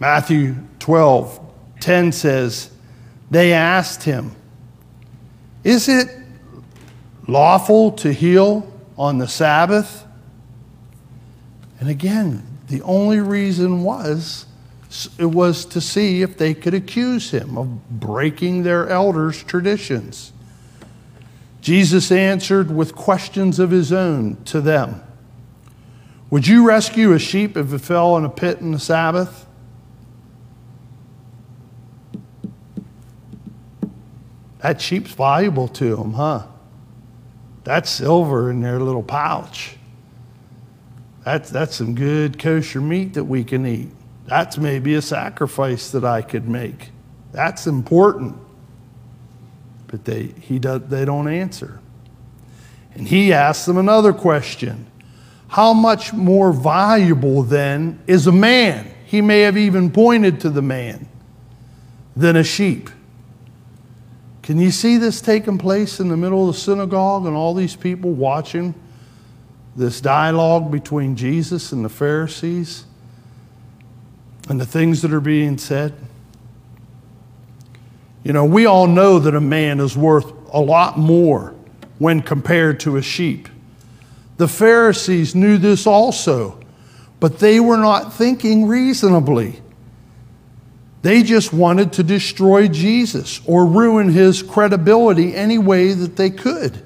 Matthew 0.00 0.56
12, 0.80 1.40
10 1.80 2.12
says, 2.12 2.70
They 3.30 3.52
asked 3.52 4.02
him, 4.02 4.34
Is 5.64 5.88
it 5.88 6.08
lawful 7.28 7.92
to 7.92 8.12
heal 8.12 8.72
on 8.96 9.18
the 9.18 9.28
Sabbath. 9.28 10.04
And 11.78 11.88
again, 11.88 12.44
the 12.66 12.82
only 12.82 13.20
reason 13.20 13.84
was 13.84 14.46
it 15.18 15.26
was 15.26 15.66
to 15.66 15.80
see 15.80 16.22
if 16.22 16.38
they 16.38 16.54
could 16.54 16.74
accuse 16.74 17.30
him 17.30 17.56
of 17.58 18.00
breaking 18.00 18.62
their 18.62 18.88
elders' 18.88 19.44
traditions. 19.44 20.32
Jesus 21.60 22.10
answered 22.10 22.74
with 22.74 22.94
questions 22.94 23.58
of 23.58 23.70
his 23.70 23.92
own 23.92 24.42
to 24.46 24.60
them. 24.62 25.02
Would 26.30 26.46
you 26.46 26.66
rescue 26.66 27.12
a 27.12 27.18
sheep 27.18 27.56
if 27.56 27.72
it 27.72 27.78
fell 27.78 28.16
in 28.16 28.24
a 28.24 28.28
pit 28.28 28.58
in 28.58 28.72
the 28.72 28.78
Sabbath? 28.78 29.46
That 34.60 34.80
sheep's 34.80 35.12
valuable 35.12 35.68
to 35.68 35.96
them, 35.96 36.14
huh? 36.14 36.46
That's 37.64 37.88
silver 37.88 38.50
in 38.50 38.60
their 38.60 38.80
little 38.80 39.02
pouch. 39.02 39.76
That's, 41.24 41.50
that's 41.50 41.76
some 41.76 41.94
good 41.94 42.38
kosher 42.38 42.80
meat 42.80 43.14
that 43.14 43.24
we 43.24 43.44
can 43.44 43.66
eat. 43.66 43.90
That's 44.26 44.58
maybe 44.58 44.94
a 44.94 45.02
sacrifice 45.02 45.90
that 45.92 46.04
I 46.04 46.22
could 46.22 46.48
make. 46.48 46.90
That's 47.32 47.66
important. 47.66 48.36
But 49.86 50.04
they, 50.04 50.34
he 50.40 50.58
does, 50.58 50.82
they 50.88 51.04
don't 51.04 51.28
answer. 51.28 51.80
And 52.94 53.08
he 53.08 53.32
asks 53.32 53.64
them 53.64 53.78
another 53.78 54.12
question 54.12 54.87
How 55.48 55.72
much 55.72 56.12
more 56.12 56.52
valuable 56.52 57.42
then 57.42 58.00
is 58.06 58.26
a 58.26 58.32
man? 58.32 58.94
He 59.06 59.22
may 59.22 59.40
have 59.40 59.56
even 59.56 59.90
pointed 59.90 60.40
to 60.42 60.50
the 60.50 60.62
man 60.62 61.08
than 62.14 62.36
a 62.36 62.44
sheep. 62.44 62.90
Can 64.42 64.58
you 64.58 64.70
see 64.70 64.98
this 64.98 65.20
taking 65.20 65.58
place 65.58 66.00
in 66.00 66.08
the 66.08 66.16
middle 66.16 66.48
of 66.48 66.54
the 66.54 66.60
synagogue 66.60 67.26
and 67.26 67.34
all 67.34 67.54
these 67.54 67.76
people 67.76 68.12
watching 68.12 68.74
this 69.76 70.00
dialogue 70.00 70.70
between 70.70 71.16
Jesus 71.16 71.72
and 71.72 71.84
the 71.84 71.88
Pharisees 71.88 72.84
and 74.48 74.60
the 74.60 74.66
things 74.66 75.02
that 75.02 75.12
are 75.12 75.20
being 75.20 75.56
said? 75.58 75.94
You 78.24 78.32
know, 78.32 78.44
we 78.44 78.66
all 78.66 78.86
know 78.86 79.18
that 79.18 79.34
a 79.34 79.40
man 79.40 79.80
is 79.80 79.96
worth 79.96 80.30
a 80.52 80.60
lot 80.60 80.98
more 80.98 81.54
when 81.98 82.20
compared 82.20 82.80
to 82.80 82.96
a 82.96 83.02
sheep. 83.02 83.48
The 84.38 84.48
Pharisees 84.48 85.34
knew 85.34 85.58
this 85.58 85.86
also, 85.86 86.60
but 87.20 87.40
they 87.40 87.60
were 87.60 87.76
not 87.76 88.14
thinking 88.14 88.66
reasonably. 88.66 89.60
They 91.02 91.22
just 91.22 91.52
wanted 91.52 91.92
to 91.94 92.02
destroy 92.02 92.68
Jesus 92.68 93.40
or 93.46 93.66
ruin 93.66 94.10
his 94.10 94.42
credibility 94.42 95.34
any 95.34 95.58
way 95.58 95.92
that 95.92 96.16
they 96.16 96.30
could. 96.30 96.82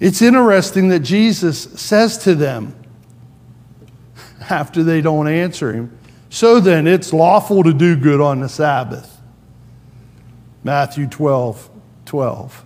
It's 0.00 0.22
interesting 0.22 0.88
that 0.88 1.00
Jesus 1.00 1.64
says 1.80 2.18
to 2.18 2.34
them 2.34 2.76
after 4.48 4.84
they 4.84 5.00
don't 5.00 5.26
answer 5.28 5.72
him, 5.72 5.98
So 6.30 6.60
then, 6.60 6.86
it's 6.86 7.12
lawful 7.12 7.64
to 7.64 7.72
do 7.72 7.96
good 7.96 8.20
on 8.20 8.40
the 8.40 8.48
Sabbath. 8.48 9.20
Matthew 10.62 11.08
12, 11.08 11.70
12. 12.04 12.64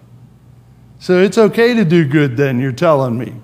So 1.03 1.21
it's 1.21 1.37
okay 1.37 1.75
to 1.75 1.85
do 1.85 2.05
good 2.05 2.37
then, 2.37 2.61
you're 2.61 2.71
telling 2.71 3.19
me. 3.19 3.35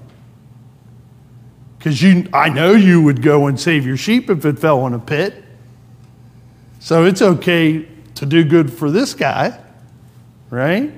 Because 1.77 2.01
you, 2.01 2.29
I 2.33 2.51
know 2.51 2.71
you 2.71 3.03
would 3.03 3.21
go 3.21 3.49
and 3.49 3.59
save 3.59 3.85
your 3.85 3.97
sheep 3.97 4.31
if 4.31 4.45
it 4.45 4.61
fell 4.61 4.87
in 4.87 4.95
a 4.95 5.01
pit. 5.01 5.43
So 6.79 7.05
it's 7.05 7.21
okay 7.21 7.89
to 8.15 8.27
do 8.27 8.45
good 8.45 8.73
for 8.73 8.93
this 8.93 9.13
guy, 9.13 9.59
right? 10.51 10.93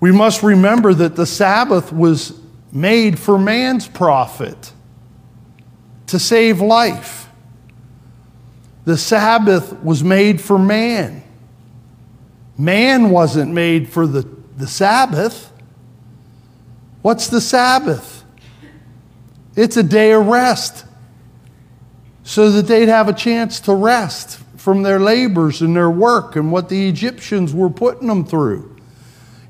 We 0.00 0.10
must 0.10 0.42
remember 0.42 0.92
that 0.92 1.14
the 1.14 1.24
Sabbath 1.24 1.92
was 1.92 2.40
made 2.72 3.16
for 3.16 3.38
man's 3.38 3.86
profit, 3.86 4.72
to 6.08 6.18
save 6.18 6.60
life. 6.60 7.28
The 8.86 8.98
Sabbath 8.98 9.80
was 9.84 10.02
made 10.02 10.40
for 10.40 10.58
man. 10.58 11.22
Man 12.58 13.10
wasn't 13.10 13.52
made 13.52 13.88
for 13.88 14.04
the, 14.08 14.37
the 14.58 14.66
Sabbath. 14.66 15.52
What's 17.02 17.28
the 17.28 17.40
Sabbath? 17.40 18.24
It's 19.56 19.76
a 19.76 19.82
day 19.82 20.12
of 20.12 20.26
rest 20.26 20.84
so 22.24 22.50
that 22.50 22.66
they'd 22.66 22.88
have 22.88 23.08
a 23.08 23.12
chance 23.12 23.60
to 23.60 23.74
rest 23.74 24.40
from 24.56 24.82
their 24.82 25.00
labors 25.00 25.62
and 25.62 25.74
their 25.74 25.90
work 25.90 26.36
and 26.36 26.52
what 26.52 26.68
the 26.68 26.88
Egyptians 26.88 27.54
were 27.54 27.70
putting 27.70 28.08
them 28.08 28.24
through. 28.24 28.76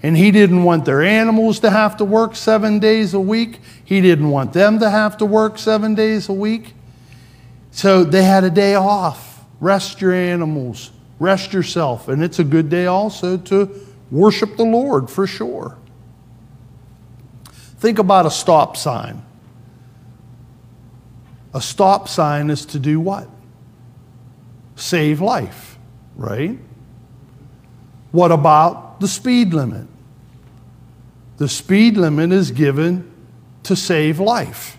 And 0.03 0.17
he 0.17 0.31
didn't 0.31 0.63
want 0.63 0.85
their 0.85 1.03
animals 1.03 1.59
to 1.61 1.71
have 1.71 1.97
to 1.97 2.05
work 2.05 2.37
seven 2.37 2.79
days 2.79 3.15
a 3.15 3.21
week. 3.21 3.59
He 3.85 4.01
didn't 4.01 4.31
want 4.31 4.53
them 4.53 4.79
to 4.79 4.91
have 4.91 5.17
to 5.17 5.25
work 5.25 5.59
seven 5.59 5.95
days 5.95 6.29
a 6.29 6.33
week. 6.33 6.75
So 7.73 8.05
they 8.05 8.23
had 8.23 8.45
a 8.45 8.51
day 8.51 8.77
off. 8.77 9.45
Rest 9.61 10.01
your 10.01 10.13
animals, 10.13 10.93
rest 11.19 11.53
yourself. 11.53 12.09
And 12.09 12.23
it's 12.23 12.39
a 12.39 12.45
good 12.45 12.69
day 12.69 12.87
also 12.87 13.37
to 13.37 13.88
worship 14.11 14.57
the 14.57 14.65
Lord 14.65 15.11
for 15.11 15.27
sure. 15.27 15.79
Think 17.79 17.99
about 17.99 18.27
a 18.27 18.31
stop 18.31 18.77
sign. 18.77 19.23
A 21.55 21.61
stop 21.61 22.09
sign 22.09 22.51
is 22.51 22.67
to 22.67 22.79
do 22.79 23.01
what? 23.01 23.29
Save 24.77 25.21
life, 25.21 25.79
right? 26.17 26.59
What 28.13 28.33
about 28.33 29.01
the 29.01 29.09
speed 29.09 29.55
limit? 29.55 29.87
The 31.39 31.49
speed 31.49 31.97
limit 31.97 32.33
is 32.33 32.51
given 32.51 33.11
to 33.63 33.77
save 33.77 34.19
life, 34.19 34.77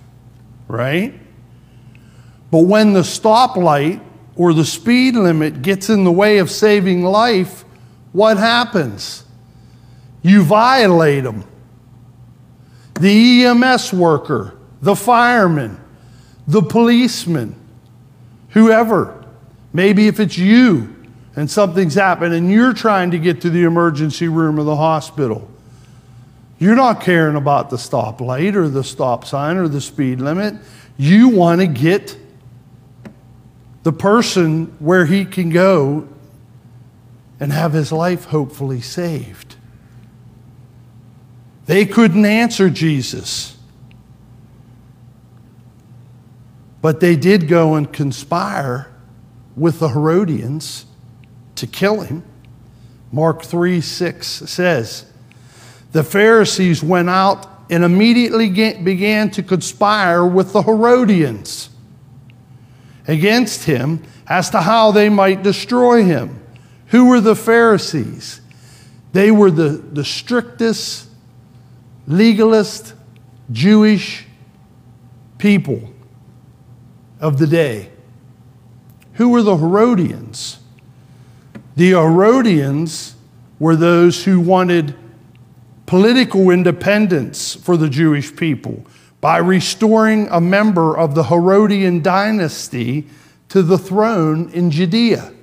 right? 0.68 1.14
But 2.52 2.64
when 2.64 2.94
the 2.94 3.02
stoplight 3.02 4.02
or 4.36 4.54
the 4.54 4.66
speed 4.66 5.16
limit 5.16 5.62
gets 5.62 5.90
in 5.90 6.04
the 6.04 6.12
way 6.12 6.40
of 6.40 6.50
saving 6.50 7.04
life, 7.04 7.64
what 8.12 8.38
happens? 8.38 9.24
You 10.22 10.44
violate 10.44 11.24
them. 11.24 11.44
The 13.00 13.46
EMS 13.46 13.94
worker, 13.94 14.58
the 14.82 14.96
fireman, 14.96 15.80
the 16.48 16.62
policeman, 16.62 17.56
whoever. 18.50 19.26
Maybe 19.72 20.08
if 20.08 20.20
it's 20.20 20.38
you 20.38 20.96
and 21.36 21.50
something's 21.50 21.94
happened 21.94 22.34
and 22.34 22.52
you're 22.52 22.74
trying 22.74 23.12
to 23.12 23.20
get 23.20 23.42
to 23.42 23.50
the 23.50 23.64
emergency 23.64 24.28
room 24.28 24.60
of 24.60 24.66
the 24.66 24.76
hospital, 24.76 25.50
you're 26.58 26.76
not 26.76 27.02
caring 27.02 27.38
about 27.38 27.70
the 27.70 27.78
stoplight 27.78 28.56
or 28.56 28.68
the 28.68 28.84
stop 28.84 29.24
sign 29.24 29.56
or 29.56 29.70
the 29.70 29.80
speed 29.80 30.20
limit. 30.20 30.56
You 30.98 31.30
want 31.30 31.62
to 31.62 31.68
get 31.68 32.18
the 33.84 33.94
person 33.94 34.66
where 34.80 35.06
he 35.06 35.24
can 35.24 35.52
go 35.52 36.10
and 37.40 37.54
have 37.54 37.74
his 37.74 37.92
life 37.92 38.26
hopefully 38.26 38.82
saved. 38.82 39.56
They 41.66 41.86
couldn't 41.86 42.26
answer 42.26 42.70
Jesus. 42.70 43.56
But 46.82 47.00
they 47.00 47.16
did 47.16 47.48
go 47.48 47.76
and 47.76 47.92
conspire 47.92 48.92
with 49.56 49.80
the 49.80 49.90
Herodians 49.90 50.86
to 51.56 51.68
kill 51.68 52.02
him. 52.02 52.24
Mark 53.12 53.44
3 53.44 53.82
6 53.82 54.28
says, 54.28 55.06
The 55.92 56.04
Pharisees 56.04 56.84
went 56.84 57.10
out 57.10 57.48
and 57.70 57.84
immediately 57.84 58.50
began 58.50 59.30
to 59.32 59.44
conspire 59.44 60.26
with 60.26 60.54
the 60.54 60.64
Herodians 60.64 61.70
against 63.08 63.66
him 63.66 64.04
as 64.28 64.50
to 64.52 64.62
how 64.62 64.92
they 64.92 65.10
might 65.10 65.44
destroy 65.44 66.04
him. 66.04 66.39
Who 66.90 67.06
were 67.06 67.22
the 67.22 67.36
Pharisees? 67.36 68.42
They 69.14 69.32
were 69.32 69.52
the, 69.52 69.70
the 69.70 70.04
strictest, 70.04 71.08
legalist, 72.08 72.94
Jewish 73.52 74.26
people 75.38 75.94
of 77.20 77.38
the 77.40 77.48
day. 77.48 77.90
Who 79.14 79.30
were 79.30 79.42
the 79.42 79.58
Herodians? 79.58 80.60
The 81.76 81.92
Herodians 81.92 83.16
were 83.60 83.76
those 83.76 84.24
who 84.26 84.40
wanted 84.40 84.96
political 85.86 86.50
independence 86.50 87.56
for 87.56 87.78
the 87.78 87.90
Jewish 87.90 88.36
people 88.36 88.86
by 89.22 89.38
restoring 89.38 90.28
a 90.30 90.40
member 90.40 90.98
of 90.98 91.16
the 91.16 91.26
Herodian 91.26 92.02
dynasty 92.02 93.08
to 93.50 93.62
the 93.62 93.78
throne 93.78 94.50
in 94.52 94.72
Judea. 94.72 95.34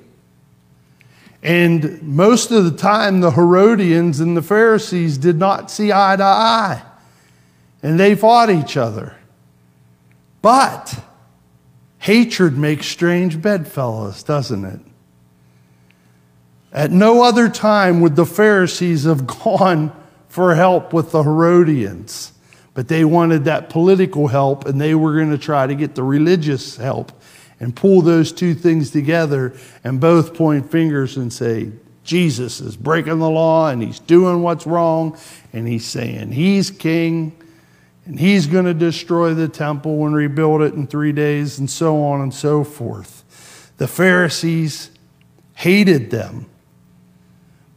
And 1.42 2.02
most 2.02 2.50
of 2.50 2.64
the 2.64 2.76
time, 2.76 3.20
the 3.20 3.30
Herodians 3.30 4.20
and 4.20 4.36
the 4.36 4.42
Pharisees 4.42 5.18
did 5.18 5.38
not 5.38 5.70
see 5.70 5.92
eye 5.92 6.16
to 6.16 6.24
eye, 6.24 6.82
and 7.82 8.00
they 8.00 8.14
fought 8.14 8.50
each 8.50 8.76
other. 8.76 9.16
But 10.42 11.02
Hatred 11.98 12.56
makes 12.56 12.86
strange 12.86 13.40
bedfellows, 13.40 14.22
doesn't 14.22 14.64
it? 14.64 14.80
At 16.72 16.90
no 16.90 17.22
other 17.22 17.48
time 17.48 18.00
would 18.00 18.16
the 18.16 18.26
Pharisees 18.26 19.04
have 19.04 19.26
gone 19.44 19.92
for 20.28 20.54
help 20.54 20.92
with 20.92 21.12
the 21.12 21.22
Herodians, 21.22 22.32
but 22.74 22.88
they 22.88 23.04
wanted 23.04 23.44
that 23.44 23.70
political 23.70 24.28
help 24.28 24.66
and 24.66 24.80
they 24.80 24.94
were 24.94 25.14
going 25.16 25.30
to 25.30 25.38
try 25.38 25.66
to 25.66 25.74
get 25.74 25.94
the 25.94 26.02
religious 26.02 26.76
help 26.76 27.12
and 27.58 27.74
pull 27.74 28.02
those 28.02 28.32
two 28.32 28.54
things 28.54 28.90
together 28.90 29.54
and 29.82 30.00
both 30.00 30.34
point 30.34 30.70
fingers 30.70 31.16
and 31.16 31.32
say, 31.32 31.70
Jesus 32.04 32.60
is 32.60 32.76
breaking 32.76 33.18
the 33.18 33.30
law 33.30 33.68
and 33.68 33.82
he's 33.82 33.98
doing 33.98 34.42
what's 34.42 34.66
wrong 34.66 35.18
and 35.52 35.66
he's 35.66 35.84
saying 35.84 36.32
he's 36.32 36.70
king 36.70 37.36
and 38.06 38.20
he's 38.20 38.46
going 38.46 38.64
to 38.64 38.74
destroy 38.74 39.34
the 39.34 39.48
temple 39.48 40.06
and 40.06 40.14
rebuild 40.14 40.62
it 40.62 40.74
in 40.74 40.86
three 40.86 41.10
days, 41.10 41.58
and 41.58 41.68
so 41.68 42.02
on 42.02 42.20
and 42.20 42.32
so 42.32 42.62
forth. 42.62 43.72
The 43.78 43.88
Pharisees 43.88 44.90
hated 45.54 46.10
them. 46.12 46.46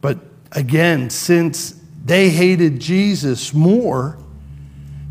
But 0.00 0.20
again, 0.52 1.10
since 1.10 1.80
they 2.04 2.30
hated 2.30 2.80
Jesus 2.80 3.52
more, 3.52 4.18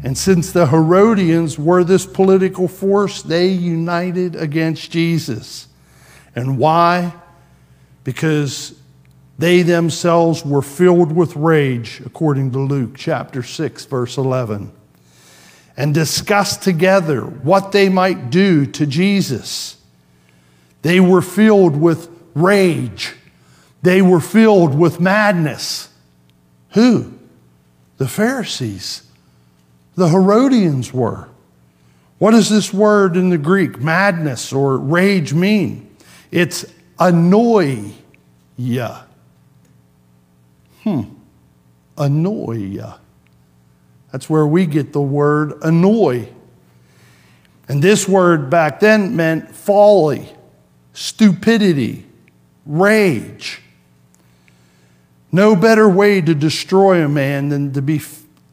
and 0.03 0.17
since 0.17 0.51
the 0.51 0.67
Herodians 0.67 1.59
were 1.59 1.83
this 1.83 2.05
political 2.05 2.67
force, 2.67 3.21
they 3.21 3.47
united 3.47 4.35
against 4.35 4.91
Jesus. 4.91 5.67
And 6.35 6.57
why? 6.57 7.13
Because 8.03 8.79
they 9.37 9.61
themselves 9.61 10.45
were 10.45 10.61
filled 10.61 11.11
with 11.11 11.35
rage, 11.35 12.01
according 12.05 12.51
to 12.51 12.59
Luke 12.59 12.95
chapter 12.95 13.43
6, 13.43 13.85
verse 13.85 14.17
11 14.17 14.71
and 15.79 15.93
discussed 15.93 16.61
together 16.61 17.21
what 17.21 17.71
they 17.71 17.87
might 17.87 18.29
do 18.29 18.65
to 18.65 18.85
Jesus. 18.85 19.77
They 20.81 20.99
were 20.99 21.21
filled 21.21 21.77
with 21.77 22.09
rage. 22.35 23.15
They 23.81 24.01
were 24.01 24.19
filled 24.19 24.77
with 24.77 24.99
madness. 24.99 25.87
Who? 26.71 27.13
The 27.95 28.09
Pharisees. 28.09 29.08
The 29.99 30.07
Herodians 30.07 30.93
were. 30.93 31.27
What 32.19 32.31
does 32.31 32.47
this 32.47 32.73
word 32.73 33.17
in 33.17 33.31
the 33.31 33.37
Greek, 33.37 33.81
madness 33.81 34.53
or 34.53 34.77
rage, 34.77 35.33
mean? 35.33 35.93
It's 36.31 36.63
annoy 36.97 37.91
ya. 38.55 39.01
Hmm. 40.83 41.01
Anoia. 41.97 42.97
That's 44.13 44.29
where 44.29 44.47
we 44.47 44.65
get 44.67 44.93
the 44.93 45.01
word 45.01 45.61
annoy. 45.63 46.29
And 47.67 47.81
this 47.81 48.07
word 48.07 48.49
back 48.49 48.79
then 48.79 49.17
meant 49.17 49.53
folly 49.53 50.29
stupidity, 50.93 52.05
rage. 52.65 53.61
No 55.29 55.57
better 55.57 55.89
way 55.89 56.21
to 56.21 56.33
destroy 56.33 57.03
a 57.03 57.09
man 57.09 57.49
than 57.49 57.73
to 57.73 57.81
be 57.81 57.99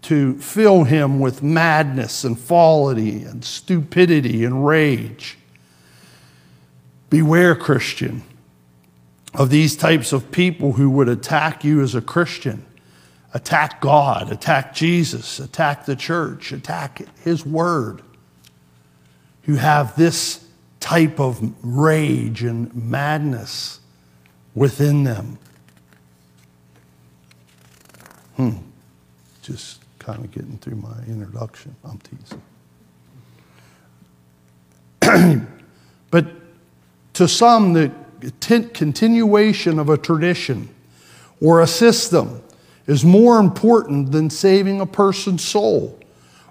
to 0.07 0.39
fill 0.39 0.85
him 0.85 1.19
with 1.19 1.43
madness 1.43 2.23
and 2.23 2.39
folly 2.39 3.25
and 3.25 3.45
stupidity 3.45 4.45
and 4.45 4.65
rage. 4.65 5.37
Beware, 7.11 7.57
Christian, 7.57 8.23
of 9.35 9.51
these 9.51 9.77
types 9.77 10.13
of 10.13 10.31
people 10.31 10.75
who 10.75 10.89
would 10.91 11.09
attack 11.09 11.65
you 11.65 11.81
as 11.81 11.97
a 11.97 12.01
Christian, 12.01 12.65
attack 13.35 13.81
God, 13.81 14.31
attack 14.31 14.77
Jesus, 14.77 15.41
attack 15.41 15.87
the 15.87 15.97
church, 15.97 16.53
attack 16.53 17.03
His 17.25 17.45
Word, 17.45 18.01
who 19.43 19.57
have 19.57 19.97
this 19.97 20.47
type 20.79 21.19
of 21.19 21.53
rage 21.65 22.45
and 22.45 22.73
madness 22.77 23.81
within 24.55 25.03
them. 25.03 25.39
Hmm. 28.37 28.59
Just 29.43 29.86
kind 30.07 30.25
of 30.25 30.31
getting 30.31 30.57
through 30.59 30.77
my 30.77 30.97
introduction. 31.09 31.75
I'm 31.83 31.99
teasing. 31.99 32.41
but 36.13 36.27
to 37.15 37.27
some, 37.27 37.73
the 37.73 37.91
continuation 38.73 39.81
of 39.81 39.89
a 39.89 39.99
tradition 39.99 40.69
or 41.43 41.61
a 41.61 41.67
system 41.67 42.41
is 42.87 43.05
more 43.05 43.41
important 43.41 44.13
than 44.13 44.31
saving 44.31 44.81
a 44.81 44.87
person's 44.87 45.43
soul 45.43 45.99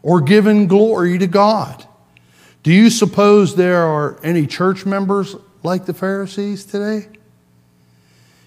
or 0.03 0.19
giving 0.19 0.67
glory 0.67 1.17
to 1.17 1.27
God. 1.27 1.85
Do 2.61 2.73
you 2.73 2.89
suppose 2.89 3.55
there 3.55 3.83
are 3.83 4.19
any 4.21 4.45
church 4.47 4.85
members 4.85 5.33
like 5.63 5.85
the 5.85 5.93
Pharisees 5.93 6.65
today? 6.65 7.07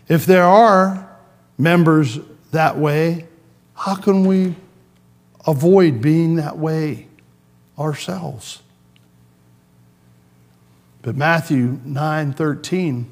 If 0.07 0.27
there 0.27 0.45
are 0.45 1.09
members 1.57 2.19
that 2.51 2.77
way, 2.77 3.27
how 3.75 3.95
can 3.95 4.27
we 4.27 4.55
avoid 5.47 6.01
being 6.01 6.37
that 6.37 6.59
way 6.59 7.09
ourselves? 7.79 8.63
But 11.03 11.17
Matthew 11.17 11.81
9:13 11.85 13.07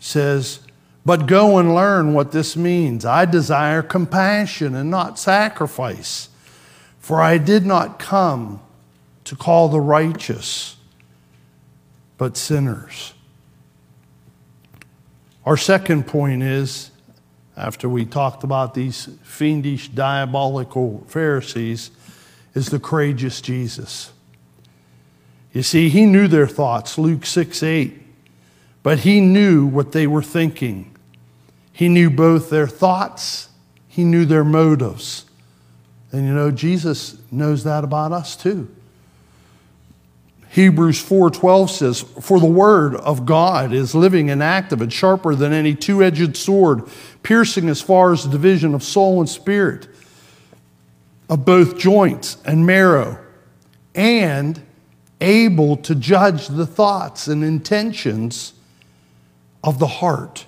says, 0.00 0.60
"But 1.04 1.26
go 1.26 1.58
and 1.58 1.74
learn 1.74 2.14
what 2.14 2.32
this 2.32 2.56
means. 2.56 3.04
I 3.04 3.24
desire 3.24 3.82
compassion 3.82 4.74
and 4.74 4.90
not 4.90 5.18
sacrifice, 5.18 6.28
for 6.98 7.22
I 7.22 7.38
did 7.38 7.64
not 7.66 7.98
come 7.98 8.60
to 9.24 9.36
call 9.36 9.68
the 9.68 9.80
righteous, 9.80 10.76
but 12.16 12.36
sinners." 12.36 13.14
Our 15.44 15.56
second 15.56 16.06
point 16.06 16.42
is 16.42 16.90
after 17.58 17.88
we 17.88 18.06
talked 18.06 18.44
about 18.44 18.74
these 18.74 19.08
fiendish, 19.22 19.88
diabolical 19.88 21.04
Pharisees, 21.08 21.90
is 22.54 22.68
the 22.68 22.78
courageous 22.78 23.40
Jesus. 23.40 24.12
You 25.52 25.64
see, 25.64 25.88
he 25.88 26.06
knew 26.06 26.28
their 26.28 26.46
thoughts, 26.46 26.98
Luke 26.98 27.26
6 27.26 27.62
8, 27.62 28.00
but 28.84 29.00
he 29.00 29.20
knew 29.20 29.66
what 29.66 29.90
they 29.90 30.06
were 30.06 30.22
thinking. 30.22 30.94
He 31.72 31.88
knew 31.88 32.10
both 32.10 32.48
their 32.48 32.68
thoughts, 32.68 33.48
he 33.88 34.04
knew 34.04 34.24
their 34.24 34.44
motives. 34.44 35.24
And 36.12 36.26
you 36.26 36.34
know, 36.34 36.50
Jesus 36.52 37.18
knows 37.30 37.64
that 37.64 37.82
about 37.82 38.12
us 38.12 38.36
too. 38.36 38.74
Hebrews 40.50 40.98
4:12 40.98 41.70
says, 41.70 42.00
"For 42.20 42.40
the 42.40 42.46
word 42.46 42.94
of 42.96 43.26
God 43.26 43.72
is 43.72 43.94
living 43.94 44.30
and 44.30 44.42
active 44.42 44.80
and 44.80 44.92
sharper 44.92 45.34
than 45.34 45.52
any 45.52 45.74
two-edged 45.74 46.36
sword, 46.36 46.84
piercing 47.22 47.68
as 47.68 47.80
far 47.80 48.12
as 48.12 48.24
the 48.24 48.30
division 48.30 48.74
of 48.74 48.82
soul 48.82 49.20
and 49.20 49.28
spirit, 49.28 49.88
of 51.28 51.44
both 51.44 51.76
joints 51.76 52.38
and 52.44 52.64
marrow, 52.64 53.18
and 53.94 54.62
able 55.20 55.76
to 55.76 55.94
judge 55.94 56.48
the 56.48 56.66
thoughts 56.66 57.28
and 57.28 57.44
intentions 57.44 58.54
of 59.62 59.78
the 59.78 59.86
heart." 59.86 60.46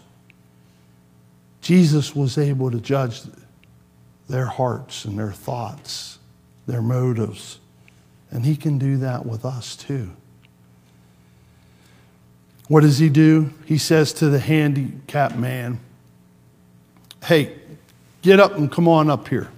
Jesus 1.61 2.17
was 2.17 2.39
able 2.39 2.71
to 2.71 2.81
judge 2.81 3.21
their 4.29 4.47
hearts 4.47 5.05
and 5.05 5.19
their 5.19 5.33
thoughts, 5.33 6.19
their 6.67 6.81
motives. 6.81 7.59
And 8.31 8.45
He 8.45 8.57
can 8.57 8.79
do 8.79 8.97
that 8.99 9.27
with 9.27 9.45
us 9.45 9.77
too. 9.77 10.11
What 12.69 12.83
does 12.83 12.99
He 12.99 13.09
do? 13.09 13.53
He 13.67 13.79
says 13.79 14.13
to 14.15 14.29
the 14.29 14.39
handicapped 14.39 15.37
man, 15.37 15.81
Hey, 17.25 17.55
get 18.23 18.41
up 18.41 18.57
and 18.57 18.71
come 18.71 18.89
on 18.89 19.11
up 19.11 19.29
here. 19.29 19.51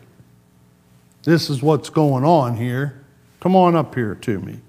This 1.25 1.49
is 1.49 1.63
what's 1.63 1.91
going 1.91 2.25
on 2.25 2.57
here. 2.57 3.03
Come 3.41 3.55
on 3.55 3.77
up 3.77 3.95
here 3.95 4.15
to 4.17 4.41
me. 4.41 4.61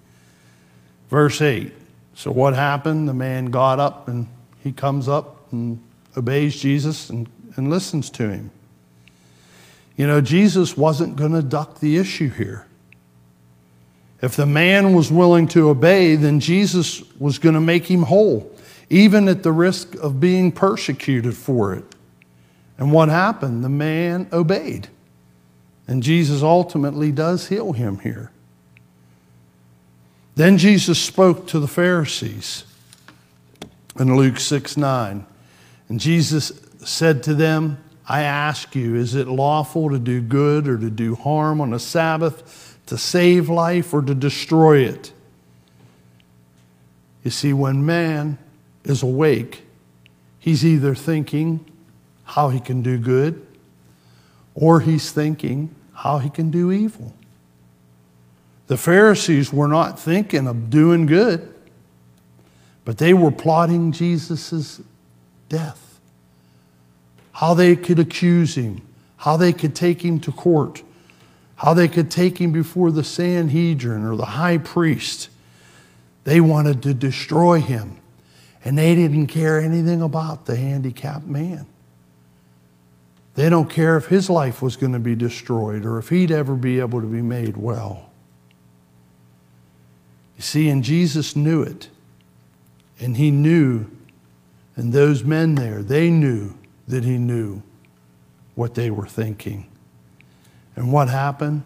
Verse 1.10 1.42
8. 1.42 1.74
So, 2.16 2.32
what 2.32 2.54
happened? 2.54 3.08
The 3.08 3.14
man 3.14 3.46
got 3.46 3.80
up 3.80 4.08
and 4.08 4.28
he 4.64 4.72
comes 4.72 5.08
up 5.08 5.52
and 5.52 5.82
obeys 6.16 6.56
Jesus 6.56 7.10
and, 7.10 7.28
and 7.56 7.70
listens 7.70 8.10
to 8.12 8.30
him. 8.30 8.52
You 9.96 10.08
know, 10.08 10.22
Jesus 10.22 10.78
wasn't 10.78 11.16
going 11.16 11.34
to 11.34 11.42
duck 11.42 11.80
the 11.80 11.98
issue 11.98 12.30
here. 12.30 12.68
If 14.24 14.38
the 14.38 14.46
man 14.46 14.94
was 14.94 15.12
willing 15.12 15.50
to 15.50 15.70
obey, 15.70 16.16
then 16.16 16.40
Jesus 16.40 17.04
was 17.20 17.40
going 17.40 17.56
to 17.56 17.62
make 17.62 17.92
him 17.92 18.04
whole, 18.04 18.50
even 18.90 19.28
at 19.28 19.44
the 19.44 19.52
risk 19.52 19.96
of 19.96 20.22
being 20.22 20.50
persecuted 20.50 21.36
for 21.36 21.74
it. 21.74 21.84
And 22.78 22.94
what 22.94 23.10
happened? 23.10 23.66
The 23.66 23.70
man 23.70 24.30
obeyed. 24.32 24.88
And 25.90 26.02
Jesus 26.02 26.42
ultimately 26.42 27.12
does 27.12 27.50
heal 27.50 27.74
him 27.74 28.00
here. 28.00 28.32
Then 30.36 30.58
Jesus 30.58 30.98
spoke 30.98 31.46
to 31.48 31.60
the 31.60 31.68
Pharisees 31.68 32.64
in 34.00 34.16
Luke 34.16 34.40
6 34.40 34.78
9. 34.78 35.26
And 35.90 36.00
Jesus 36.00 36.54
said 36.78 37.24
to 37.24 37.34
them, 37.34 37.78
I 38.08 38.22
ask 38.22 38.74
you, 38.74 38.96
is 38.96 39.16
it 39.16 39.28
lawful 39.28 39.90
to 39.90 40.00
do 40.00 40.22
good 40.22 40.70
or 40.70 40.78
to 40.78 40.90
do 40.90 41.16
harm 41.16 41.60
on 41.60 41.74
a 41.74 41.80
Sabbath? 41.80 42.73
To 42.94 42.98
save 43.00 43.50
life 43.50 43.92
or 43.92 44.04
to 44.04 44.14
destroy 44.14 44.78
it. 44.82 45.12
You 47.24 47.32
see, 47.32 47.52
when 47.52 47.84
man 47.84 48.38
is 48.84 49.02
awake, 49.02 49.64
he's 50.38 50.64
either 50.64 50.94
thinking 50.94 51.66
how 52.24 52.50
he 52.50 52.60
can 52.60 52.84
do 52.84 53.00
good 53.00 53.48
or 54.54 54.80
he's 54.82 55.12
thinking 55.12 55.74
how 55.94 56.20
he 56.20 56.30
can 56.30 56.52
do 56.52 56.72
evil. 56.72 57.16
The 58.68 58.78
Pharisees 58.78 59.52
were 59.52 59.68
not 59.68 60.00
thinking 60.00 60.46
of 60.46 60.70
doing 60.70 61.08
good, 61.08 61.52
but 62.86 63.00
they 63.00 63.16
were 63.16 63.32
plotting 63.32 63.92
Jesus' 63.92 64.82
death. 65.50 66.00
How 67.32 67.56
they 67.56 67.76
could 67.76 67.98
accuse 67.98 68.54
him, 68.54 68.88
how 69.18 69.36
they 69.36 69.52
could 69.52 69.74
take 69.74 70.06
him 70.06 70.20
to 70.20 70.32
court 70.32 70.84
how 71.64 71.74
they 71.74 71.88
could 71.88 72.12
take 72.12 72.40
him 72.40 72.52
before 72.52 72.92
the 72.92 73.06
Sanhedrin 73.06 74.04
or 74.04 74.18
the 74.18 74.26
high 74.26 74.58
priest. 74.58 75.30
They 76.26 76.42
wanted 76.42 76.84
to 76.84 76.94
destroy 76.94 77.62
him, 77.62 78.02
and 78.66 78.78
they 78.78 78.96
didn't 78.96 79.28
care 79.28 79.62
anything 79.62 80.02
about 80.02 80.46
the 80.46 80.58
handicapped 80.58 81.26
man. 81.26 81.66
They 83.36 83.48
don't 83.48 83.70
care 83.70 83.96
if 83.96 84.08
his 84.08 84.30
life 84.30 84.62
was 84.62 84.76
going 84.76 84.92
to 84.92 85.00
be 85.00 85.16
destroyed 85.16 85.86
or 85.86 85.98
if 86.00 86.10
he'd 86.10 86.32
ever 86.32 86.56
be 86.56 86.82
able 86.82 87.00
to 87.00 87.08
be 87.08 87.22
made 87.22 87.56
well. 87.56 88.10
You 90.36 90.44
see, 90.44 90.68
and 90.68 90.84
Jesus 90.84 91.34
knew 91.34 91.62
it. 91.62 91.88
And 93.00 93.16
he 93.16 93.32
knew, 93.32 93.90
and 94.76 94.92
those 94.92 95.24
men 95.24 95.56
there, 95.56 95.82
they 95.82 96.10
knew 96.10 96.56
that 96.90 97.06
he 97.06 97.18
knew 97.18 97.64
what 98.54 98.76
they 98.76 98.92
were 98.92 99.08
thinking. 99.08 99.70
And 100.76 100.92
what 100.92 101.10
happened? 101.10 101.64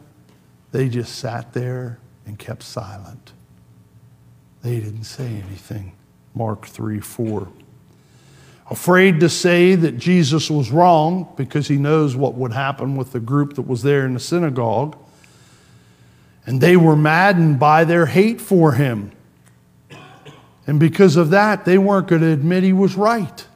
They 0.72 0.90
just 0.90 1.16
sat 1.16 1.54
there 1.54 2.00
and 2.26 2.38
kept 2.38 2.64
silent. 2.64 3.34
They 4.64 4.80
didn't 4.80 5.06
say 5.06 5.26
anything. 5.26 5.94
Mark 6.34 6.66
3 6.66 7.00
4. 7.00 7.48
Afraid 8.70 9.22
to 9.22 9.30
say 9.30 9.76
that 9.76 9.98
Jesus 9.98 10.52
was 10.52 10.72
wrong 10.72 11.32
because 11.38 11.70
he 11.70 11.78
knows 11.78 12.18
what 12.18 12.34
would 12.34 12.52
happen 12.52 12.98
with 12.98 13.14
the 13.14 13.20
group 13.22 13.54
that 13.54 13.62
was 13.62 13.82
there 13.82 14.06
in 14.06 14.14
the 14.14 14.20
synagogue. 14.20 14.98
And 16.46 16.60
they 16.60 16.76
were 16.76 16.96
maddened 16.96 17.60
by 17.60 17.86
their 17.86 18.08
hate 18.08 18.42
for 18.42 18.74
him. 18.74 19.12
And 20.66 20.82
because 20.82 21.16
of 21.16 21.30
that, 21.30 21.64
they 21.64 21.78
weren't 21.78 22.08
going 22.08 22.22
to 22.22 22.32
admit 22.32 22.64
he 22.64 22.74
was 22.74 22.96
right 22.96 23.48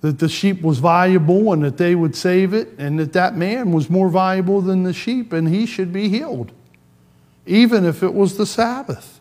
that 0.00 0.18
the 0.18 0.28
sheep 0.28 0.62
was 0.62 0.78
valuable 0.78 1.52
and 1.52 1.62
that 1.62 1.76
they 1.76 1.94
would 1.94 2.16
save 2.16 2.54
it, 2.54 2.68
and 2.78 2.98
that 2.98 3.12
that 3.12 3.36
man 3.36 3.72
was 3.72 3.90
more 3.90 4.08
valuable 4.08 4.60
than 4.60 4.82
the 4.82 4.92
sheep 4.92 5.32
and 5.32 5.48
he 5.48 5.66
should 5.66 5.92
be 5.92 6.08
healed, 6.08 6.52
even 7.46 7.84
if 7.84 8.02
it 8.02 8.14
was 8.14 8.36
the 8.36 8.46
Sabbath. 8.46 9.20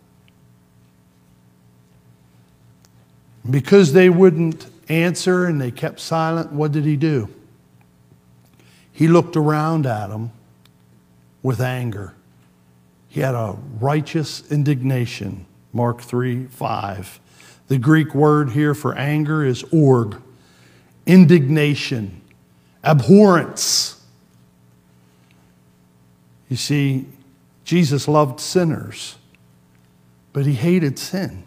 Because 3.50 3.94
they 3.94 4.10
wouldn't 4.10 4.68
answer 4.88 5.46
and 5.46 5.60
they 5.60 5.72
kept 5.72 6.00
silent, 6.00 6.52
what 6.52 6.72
did 6.72 6.86
he 6.86 6.96
do? 6.96 7.30
He 8.92 9.08
looked 9.08 9.36
around 9.36 9.86
at 9.86 10.08
them 10.08 10.32
with 11.42 11.62
anger. 11.62 12.14
He 13.08 13.22
had 13.22 13.34
a 13.34 13.58
righteous 13.80 14.50
indignation. 14.52 15.46
Mark 15.74 16.02
3 16.02 16.46
5. 16.46 17.20
The 17.68 17.78
Greek 17.78 18.14
word 18.16 18.52
here 18.52 18.74
for 18.74 18.96
anger 18.96 19.46
is 19.46 19.64
org, 19.72 20.22
indignation, 21.10 22.22
abhorrence. 22.84 24.00
You 26.50 26.56
see, 26.56 27.08
Jesus 27.66 28.08
loved 28.08 28.40
sinners, 28.40 29.16
but 30.34 30.46
he 30.46 30.54
hated 30.54 31.00
sin. 31.00 31.44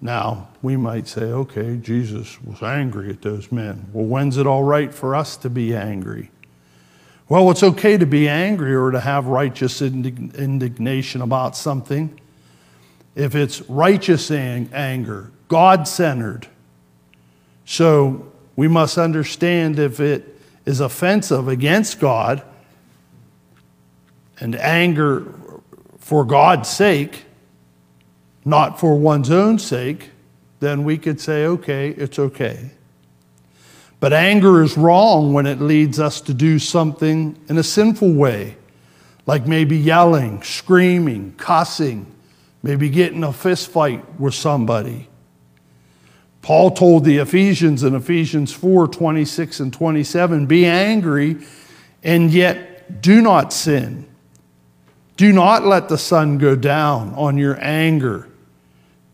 Now, 0.00 0.48
we 0.62 0.76
might 0.76 1.08
say, 1.08 1.22
okay, 1.24 1.76
Jesus 1.76 2.40
was 2.42 2.62
angry 2.62 3.10
at 3.10 3.22
those 3.22 3.50
men. 3.50 3.86
Well, 3.92 4.06
when's 4.06 4.36
it 4.36 4.46
all 4.46 4.62
right 4.62 4.94
for 4.94 5.16
us 5.16 5.36
to 5.38 5.50
be 5.50 5.74
angry? 5.74 6.30
Well, 7.28 7.50
it's 7.50 7.62
okay 7.62 7.96
to 7.98 8.06
be 8.06 8.28
angry 8.28 8.74
or 8.74 8.92
to 8.92 9.00
have 9.00 9.26
righteous 9.26 9.82
indignation 9.82 11.22
about 11.22 11.56
something 11.56 12.20
if 13.14 13.34
it's 13.34 13.62
righteous 13.62 14.30
anger, 14.30 15.30
God 15.48 15.88
centered. 15.88 16.46
So 17.64 18.32
we 18.56 18.68
must 18.68 18.98
understand 18.98 19.78
if 19.78 20.00
it 20.00 20.40
is 20.64 20.80
offensive 20.80 21.48
against 21.48 22.00
God 22.00 22.42
and 24.38 24.56
anger 24.56 25.26
for 25.98 26.24
God's 26.24 26.68
sake, 26.68 27.24
not 28.44 28.78
for 28.78 28.98
one's 28.98 29.30
own 29.30 29.58
sake, 29.58 30.10
then 30.60 30.84
we 30.84 30.98
could 30.98 31.20
say, 31.20 31.46
okay, 31.46 31.90
it's 31.90 32.18
okay. 32.18 32.70
But 34.00 34.12
anger 34.12 34.62
is 34.62 34.76
wrong 34.76 35.32
when 35.32 35.46
it 35.46 35.60
leads 35.60 36.00
us 36.00 36.20
to 36.22 36.34
do 36.34 36.58
something 36.58 37.38
in 37.48 37.56
a 37.56 37.62
sinful 37.62 38.12
way, 38.14 38.56
like 39.26 39.46
maybe 39.46 39.76
yelling, 39.76 40.42
screaming, 40.42 41.34
cussing, 41.36 42.06
maybe 42.64 42.88
getting 42.88 43.22
a 43.22 43.32
fist 43.32 43.70
fight 43.70 44.20
with 44.20 44.34
somebody. 44.34 45.08
Paul 46.42 46.72
told 46.72 47.04
the 47.04 47.18
Ephesians 47.18 47.84
in 47.84 47.94
Ephesians 47.94 48.52
4 48.52 48.88
26 48.88 49.60
and 49.60 49.72
27 49.72 50.46
be 50.46 50.66
angry 50.66 51.38
and 52.02 52.32
yet 52.32 53.00
do 53.00 53.22
not 53.22 53.52
sin. 53.52 54.08
Do 55.16 55.32
not 55.32 55.64
let 55.64 55.88
the 55.88 55.98
sun 55.98 56.38
go 56.38 56.56
down 56.56 57.14
on 57.14 57.38
your 57.38 57.56
anger. 57.60 58.28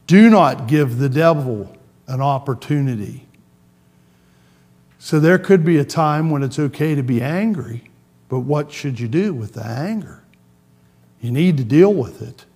Do 0.06 0.30
not 0.30 0.66
give 0.66 0.98
the 0.98 1.10
devil 1.10 1.76
an 2.06 2.22
opportunity. 2.22 3.26
So 4.98 5.20
there 5.20 5.38
could 5.38 5.64
be 5.64 5.76
a 5.76 5.84
time 5.84 6.30
when 6.30 6.42
it's 6.42 6.58
okay 6.58 6.94
to 6.94 7.02
be 7.02 7.20
angry, 7.20 7.90
but 8.30 8.40
what 8.40 8.72
should 8.72 8.98
you 8.98 9.06
do 9.06 9.34
with 9.34 9.52
the 9.52 9.64
anger? 9.64 10.24
You 11.20 11.30
need 11.30 11.58
to 11.58 11.64
deal 11.64 11.92
with 11.92 12.22
it. 12.22 12.46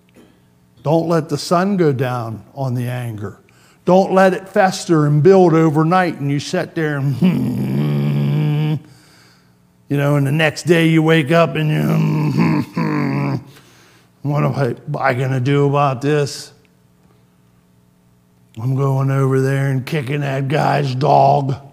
Don't 0.82 1.08
let 1.08 1.28
the 1.28 1.38
sun 1.38 1.76
go 1.76 1.92
down 1.92 2.44
on 2.54 2.74
the 2.74 2.88
anger. 2.88 3.38
Don't 3.84 4.12
let 4.12 4.32
it 4.32 4.48
fester 4.48 5.06
and 5.06 5.22
build 5.22 5.54
overnight 5.54 6.20
and 6.20 6.30
you 6.30 6.38
sit 6.38 6.74
there 6.74 6.98
and, 6.98 7.16
hmm, 7.16 8.74
you 9.88 9.96
know, 9.96 10.16
and 10.16 10.26
the 10.26 10.32
next 10.32 10.64
day 10.64 10.86
you 10.86 11.02
wake 11.02 11.32
up 11.32 11.56
and 11.56 11.68
you, 11.68 11.82
hmm, 11.82 12.60
hmm, 12.60 13.34
what 14.22 14.44
am 14.44 14.54
I, 14.54 14.76
I 15.00 15.14
going 15.14 15.32
to 15.32 15.40
do 15.40 15.68
about 15.68 16.00
this? 16.00 16.52
I'm 18.60 18.76
going 18.76 19.10
over 19.10 19.40
there 19.40 19.70
and 19.70 19.84
kicking 19.84 20.20
that 20.20 20.48
guy's 20.48 20.94
dog. 20.94 21.54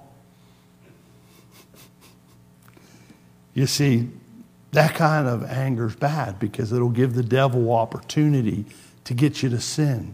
You 3.55 3.65
see, 3.67 4.07
that 4.71 4.93
kind 4.93 5.27
of 5.27 5.43
anger 5.43 5.87
is 5.87 5.95
bad 5.95 6.39
because 6.39 6.71
it'll 6.71 6.87
give 6.87 7.13
the 7.13 7.23
devil 7.23 7.73
opportunity 7.73 8.65
to 9.03 9.13
get 9.13 9.43
you 9.43 9.49
to 9.49 9.59
sin 9.59 10.13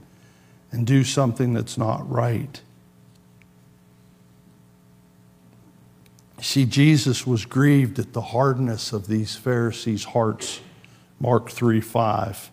and 0.76 0.86
do 0.86 1.04
something 1.06 1.54
that's 1.54 1.78
not 1.78 2.08
right. 2.12 2.62
See, 6.42 6.66
Jesus 6.66 7.26
was 7.26 7.46
grieved 7.46 7.98
at 7.98 8.14
the 8.14 8.22
hardness 8.22 8.92
of 8.92 9.08
these 9.08 9.36
Pharisees' 9.36 10.04
hearts. 10.04 10.60
Mark 11.20 11.50
3 11.50 11.80
5. 11.80 12.52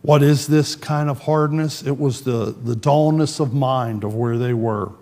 What 0.00 0.22
is 0.22 0.46
this 0.46 0.74
kind 0.74 1.10
of 1.10 1.22
hardness? 1.22 1.82
It 1.82 1.98
was 1.98 2.22
the, 2.22 2.54
the 2.64 2.74
dullness 2.74 3.40
of 3.40 3.52
mind 3.52 4.02
of 4.02 4.14
where 4.14 4.38
they 4.38 4.54
were, 4.54 4.92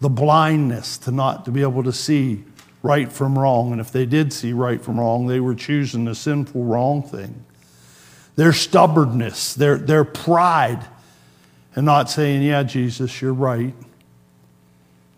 the 0.00 0.08
blindness 0.08 0.96
to 0.98 1.10
not 1.10 1.44
to 1.46 1.50
be 1.50 1.62
able 1.62 1.82
to 1.82 1.92
see 1.92 2.44
right 2.82 3.10
from 3.10 3.36
wrong. 3.36 3.72
And 3.72 3.80
if 3.80 3.90
they 3.90 4.06
did 4.06 4.32
see 4.32 4.52
right 4.52 4.80
from 4.80 5.00
wrong, 5.00 5.26
they 5.26 5.40
were 5.40 5.54
choosing 5.54 6.04
the 6.04 6.14
sinful 6.14 6.64
wrong 6.64 7.02
thing 7.02 7.44
their 8.36 8.52
stubbornness, 8.52 9.54
their, 9.54 9.78
their 9.78 10.04
pride, 10.04 10.84
and 11.76 11.84
not 11.84 12.10
saying, 12.10 12.42
Yeah, 12.42 12.62
Jesus, 12.62 13.20
you're 13.22 13.32
right. 13.32 13.74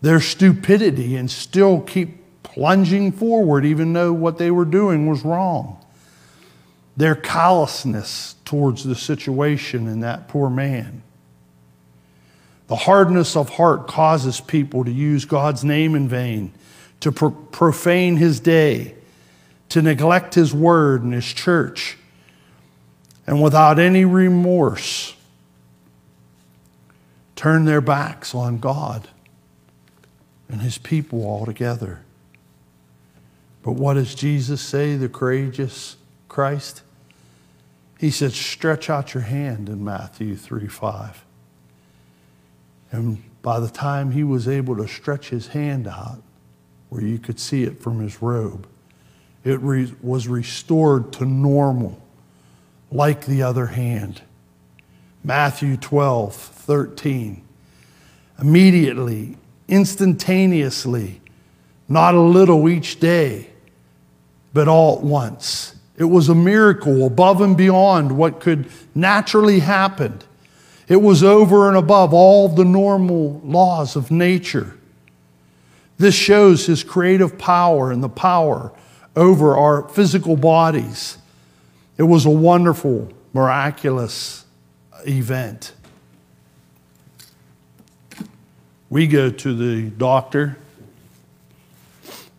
Their 0.02 0.20
stupidity 0.20 1.16
and 1.16 1.30
still 1.30 1.80
keep 1.80 2.42
plunging 2.42 3.12
forward, 3.12 3.64
even 3.64 3.92
though 3.92 4.12
what 4.12 4.38
they 4.38 4.50
were 4.50 4.64
doing 4.64 5.08
was 5.08 5.24
wrong. 5.24 5.82
Their 6.96 7.14
callousness 7.14 8.34
towards 8.44 8.84
the 8.84 8.94
situation 8.94 9.88
and 9.88 10.02
that 10.02 10.28
poor 10.28 10.50
man. 10.50 11.02
The 12.66 12.76
hardness 12.76 13.34
of 13.36 13.50
heart 13.50 13.86
causes 13.86 14.40
people 14.40 14.84
to 14.84 14.90
use 14.90 15.24
God's 15.24 15.64
name 15.64 15.94
in 15.94 16.08
vain, 16.08 16.52
to 17.00 17.10
pro- 17.10 17.30
profane 17.30 18.16
his 18.16 18.40
day, 18.40 18.94
to 19.70 19.80
neglect 19.80 20.34
his 20.34 20.52
word 20.52 21.02
and 21.02 21.12
his 21.12 21.32
church 21.32 21.96
and 23.28 23.42
without 23.42 23.78
any 23.78 24.06
remorse 24.06 25.14
turn 27.38 27.66
their 27.66 27.80
backs 27.80 28.34
on 28.34 28.58
God 28.58 29.06
and 30.48 30.60
his 30.60 30.76
people 30.76 31.24
altogether. 31.24 32.00
But 33.62 33.72
what 33.72 33.94
does 33.94 34.16
Jesus 34.16 34.60
say, 34.60 34.96
the 34.96 35.08
courageous 35.08 35.96
Christ? 36.28 36.82
He 38.00 38.10
said, 38.10 38.32
Stretch 38.32 38.90
out 38.90 39.14
your 39.14 39.22
hand 39.22 39.68
in 39.68 39.84
Matthew 39.84 40.34
3 40.34 40.66
5. 40.66 41.24
And 42.90 43.22
by 43.40 43.60
the 43.60 43.70
time 43.70 44.10
he 44.10 44.24
was 44.24 44.48
able 44.48 44.76
to 44.76 44.88
stretch 44.88 45.28
his 45.28 45.48
hand 45.48 45.86
out, 45.86 46.20
where 46.88 47.02
you 47.02 47.20
could 47.20 47.38
see 47.38 47.62
it 47.62 47.80
from 47.80 48.00
his 48.00 48.20
robe, 48.20 48.66
it 49.44 49.60
re- 49.60 49.94
was 50.02 50.26
restored 50.26 51.12
to 51.12 51.24
normal 51.24 52.02
like 52.90 53.26
the 53.26 53.44
other 53.44 53.66
hand. 53.66 54.22
Matthew 55.22 55.76
12, 55.76 56.57
13. 56.68 57.42
Immediately, 58.38 59.38
instantaneously, 59.68 61.22
not 61.88 62.14
a 62.14 62.20
little 62.20 62.68
each 62.68 63.00
day, 63.00 63.48
but 64.52 64.68
all 64.68 64.98
at 64.98 65.02
once. 65.02 65.76
It 65.96 66.04
was 66.04 66.28
a 66.28 66.34
miracle 66.34 67.06
above 67.06 67.40
and 67.40 67.56
beyond 67.56 68.18
what 68.18 68.40
could 68.40 68.68
naturally 68.94 69.60
happen. 69.60 70.20
It 70.88 71.00
was 71.00 71.24
over 71.24 71.68
and 71.68 71.76
above 71.76 72.12
all 72.12 72.50
the 72.50 72.66
normal 72.66 73.40
laws 73.42 73.96
of 73.96 74.10
nature. 74.10 74.76
This 75.96 76.14
shows 76.14 76.66
his 76.66 76.84
creative 76.84 77.38
power 77.38 77.90
and 77.90 78.04
the 78.04 78.10
power 78.10 78.72
over 79.16 79.56
our 79.56 79.88
physical 79.88 80.36
bodies. 80.36 81.16
It 81.96 82.02
was 82.02 82.26
a 82.26 82.30
wonderful, 82.30 83.10
miraculous 83.32 84.44
event. 85.06 85.72
We 88.90 89.06
go 89.06 89.30
to 89.30 89.54
the 89.54 89.90
doctor, 89.90 90.56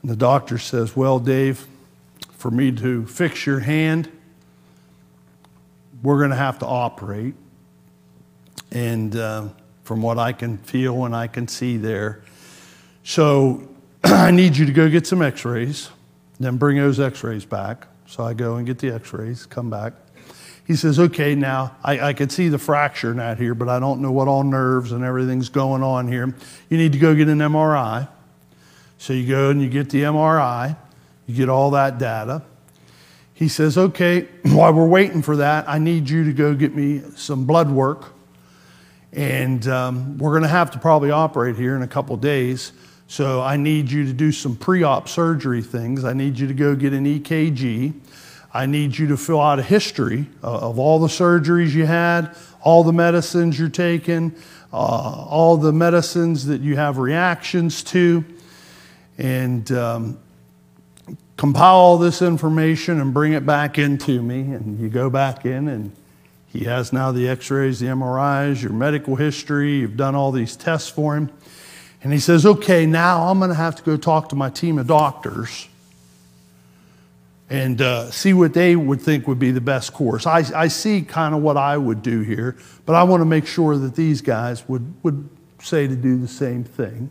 and 0.02 0.10
the 0.10 0.16
doctor 0.16 0.58
says, 0.58 0.96
Well, 0.96 1.20
Dave, 1.20 1.68
for 2.32 2.50
me 2.50 2.72
to 2.72 3.06
fix 3.06 3.46
your 3.46 3.60
hand, 3.60 4.12
we're 6.02 6.18
going 6.18 6.32
to 6.32 6.36
have 6.36 6.60
to 6.60 6.66
operate. 6.66 7.36
And 8.72 9.16
uh, 9.16 9.50
from 9.84 10.02
what 10.02 10.18
I 10.18 10.32
can 10.32 10.58
feel 10.58 11.06
and 11.06 11.16
I 11.16 11.28
can 11.28 11.48
see 11.48 11.78
there, 11.78 12.24
so 13.04 13.68
I 14.04 14.32
need 14.32 14.58
you 14.58 14.66
to 14.66 14.72
go 14.72 14.90
get 14.90 15.06
some 15.06 15.22
x 15.22 15.46
rays, 15.46 15.90
then 16.40 16.58
bring 16.58 16.78
those 16.78 17.00
x 17.00 17.24
rays 17.24 17.46
back. 17.46 17.88
So 18.08 18.24
I 18.24 18.34
go 18.34 18.56
and 18.56 18.66
get 18.66 18.80
the 18.80 18.92
x 18.92 19.14
rays, 19.14 19.46
come 19.46 19.70
back. 19.70 19.94
He 20.70 20.76
says, 20.76 21.00
Okay, 21.00 21.34
now 21.34 21.76
I, 21.84 22.00
I 22.00 22.14
can 22.14 22.30
see 22.30 22.48
the 22.48 22.60
fracture 22.60 23.16
not 23.16 23.40
here, 23.40 23.56
but 23.56 23.68
I 23.68 23.80
don't 23.80 24.02
know 24.02 24.12
what 24.12 24.28
all 24.28 24.44
nerves 24.44 24.92
and 24.92 25.04
everything's 25.04 25.50
going 25.50 25.82
on 25.82 26.08
here. 26.08 26.32
You 26.70 26.78
need 26.78 26.94
to 26.94 27.00
go 27.00 27.16
get 27.16 27.28
an 27.28 27.40
MRI. 27.40 28.08
So 29.00 29.14
you 29.14 29.28
go 29.28 29.50
and 29.50 29.64
you 29.64 29.68
get 29.68 29.90
the 29.90 30.04
MRI, 30.04 30.78
you 31.26 31.36
get 31.36 31.50
all 31.50 31.72
that 31.72 31.98
data. 31.98 32.44
He 33.34 33.48
says, 33.48 33.80
Okay, 33.80 34.28
while 34.44 34.72
we're 34.72 34.88
waiting 34.88 35.24
for 35.24 35.38
that, 35.38 35.68
I 35.68 35.80
need 35.80 36.08
you 36.08 36.24
to 36.26 36.34
go 36.34 36.54
get 36.54 36.76
me 36.76 37.02
some 37.16 37.46
blood 37.46 37.72
work 37.72 38.14
And 39.12 39.68
um, 39.68 40.20
we're 40.20 40.34
going 40.34 40.44
to 40.44 40.50
have 40.50 40.70
to 40.72 40.78
probably 40.78 41.10
operate 41.10 41.56
here 41.56 41.76
in 41.76 41.82
a 41.82 41.88
couple 41.88 42.16
days. 42.16 42.74
So 43.08 43.42
I 43.42 43.58
need 43.58 43.90
you 43.90 44.06
to 44.06 44.14
do 44.14 44.32
some 44.32 44.56
pre 44.56 44.84
op 44.84 45.10
surgery 45.10 45.64
things. 45.64 46.06
I 46.06 46.14
need 46.14 46.38
you 46.38 46.46
to 46.46 46.54
go 46.54 46.76
get 46.76 46.94
an 46.94 47.06
EKG. 47.06 47.94
I 48.54 48.66
need 48.66 48.98
you 48.98 49.08
to 49.08 49.18
fill 49.18 49.42
out 49.42 49.60
a 49.60 49.64
history 49.64 50.26
of 50.42 50.80
all 50.80 51.00
the 51.00 51.08
surgeries 51.08 51.74
you 51.74 51.86
had, 51.86 52.36
all 52.62 52.84
the 52.84 52.94
medicines 52.94 53.60
you're 53.60 53.70
taking, 53.70 54.36
uh, 54.74 54.76
all 54.76 55.58
the 55.58 55.72
medicines 55.72 56.48
that 56.48 56.62
you 56.62 56.76
have 56.76 56.98
reactions 56.98 57.84
to, 57.84 58.26
and 59.20 59.72
um, 59.72 60.20
compile 61.38 61.76
all 61.76 61.98
this 62.00 62.22
information 62.22 63.00
and 63.00 63.14
bring 63.14 63.34
it 63.34 63.46
back 63.46 63.78
into 63.78 64.22
me. 64.22 64.40
And 64.40 64.80
you 64.80 64.90
go 64.90 65.12
back 65.12 65.46
in, 65.46 65.68
and 65.68 65.96
he 66.48 66.64
has 66.66 66.92
now 66.92 67.12
the 67.12 67.30
x 67.30 67.52
rays, 67.52 67.80
the 67.80 67.88
MRIs, 67.88 68.64
your 68.64 68.74
medical 68.74 69.16
history. 69.16 69.80
You've 69.80 69.98
done 69.98 70.16
all 70.16 70.32
these 70.32 70.56
tests 70.56 70.90
for 70.90 71.16
him. 71.16 71.32
And 72.02 72.14
he 72.14 72.20
says, 72.20 72.46
okay, 72.46 72.86
now 72.86 73.28
I'm 73.28 73.40
going 73.40 73.50
to 73.50 73.56
have 73.56 73.76
to 73.76 73.84
go 73.84 73.96
talk 73.96 74.30
to 74.30 74.36
my 74.36 74.50
team 74.50 74.80
of 74.80 74.88
doctors 74.88 75.68
and 77.50 77.82
uh, 77.82 78.12
see 78.12 78.34
what 78.34 78.54
they 78.54 78.76
would 78.76 79.02
think 79.02 79.28
would 79.28 79.40
be 79.40 79.52
the 79.52 79.62
best 79.62 79.92
course. 79.92 80.28
I, 80.28 80.44
I 80.56 80.68
see 80.68 81.02
kind 81.02 81.34
of 81.34 81.42
what 81.42 81.58
I 81.58 81.78
would 81.78 82.04
do 82.04 82.22
here, 82.22 82.58
but 82.86 82.96
I 82.96 83.04
want 83.04 83.22
to 83.22 83.26
make 83.26 83.48
sure 83.48 83.78
that 83.78 83.96
these 83.96 84.22
guys 84.22 84.68
would, 84.70 84.94
would 85.04 85.28
say 85.60 85.88
to 85.88 85.96
do 85.96 86.18
the 86.18 86.28
same 86.28 86.64
thing. 86.64 87.10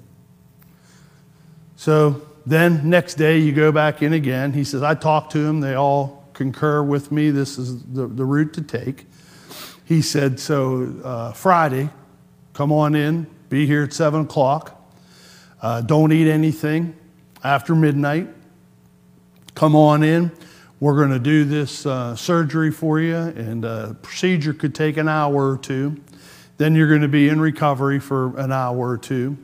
So 1.74 2.22
then, 2.46 2.88
next 2.88 3.14
day, 3.14 3.38
you 3.38 3.52
go 3.52 3.72
back 3.72 4.00
in 4.00 4.12
again. 4.12 4.52
He 4.52 4.64
says, 4.64 4.82
I 4.82 4.94
talked 4.94 5.32
to 5.32 5.38
them. 5.38 5.60
They 5.60 5.74
all 5.74 6.24
concur 6.34 6.82
with 6.82 7.10
me. 7.10 7.30
This 7.30 7.58
is 7.58 7.82
the, 7.82 8.06
the 8.06 8.24
route 8.24 8.52
to 8.54 8.62
take. 8.62 9.06
He 9.84 10.02
said, 10.02 10.38
So 10.38 10.94
uh, 11.02 11.32
Friday, 11.32 11.90
come 12.52 12.72
on 12.72 12.94
in, 12.94 13.26
be 13.48 13.66
here 13.66 13.82
at 13.82 13.92
7 13.92 14.22
o'clock. 14.22 14.74
Uh, 15.60 15.80
don't 15.80 16.12
eat 16.12 16.30
anything 16.30 16.96
after 17.42 17.74
midnight 17.74 18.28
come 19.58 19.74
on 19.74 20.04
in. 20.04 20.30
We're 20.78 20.94
going 20.94 21.10
to 21.10 21.18
do 21.18 21.44
this 21.44 21.84
uh, 21.84 22.14
surgery 22.14 22.70
for 22.70 23.00
you, 23.00 23.16
and 23.16 23.64
uh, 23.64 23.94
procedure 24.02 24.52
could 24.52 24.72
take 24.72 24.96
an 24.96 25.08
hour 25.08 25.50
or 25.50 25.58
two. 25.58 26.00
Then 26.58 26.76
you're 26.76 26.88
going 26.88 27.00
to 27.02 27.08
be 27.08 27.28
in 27.28 27.40
recovery 27.40 27.98
for 27.98 28.38
an 28.38 28.52
hour 28.52 28.88
or 28.88 28.98
two, 28.98 29.36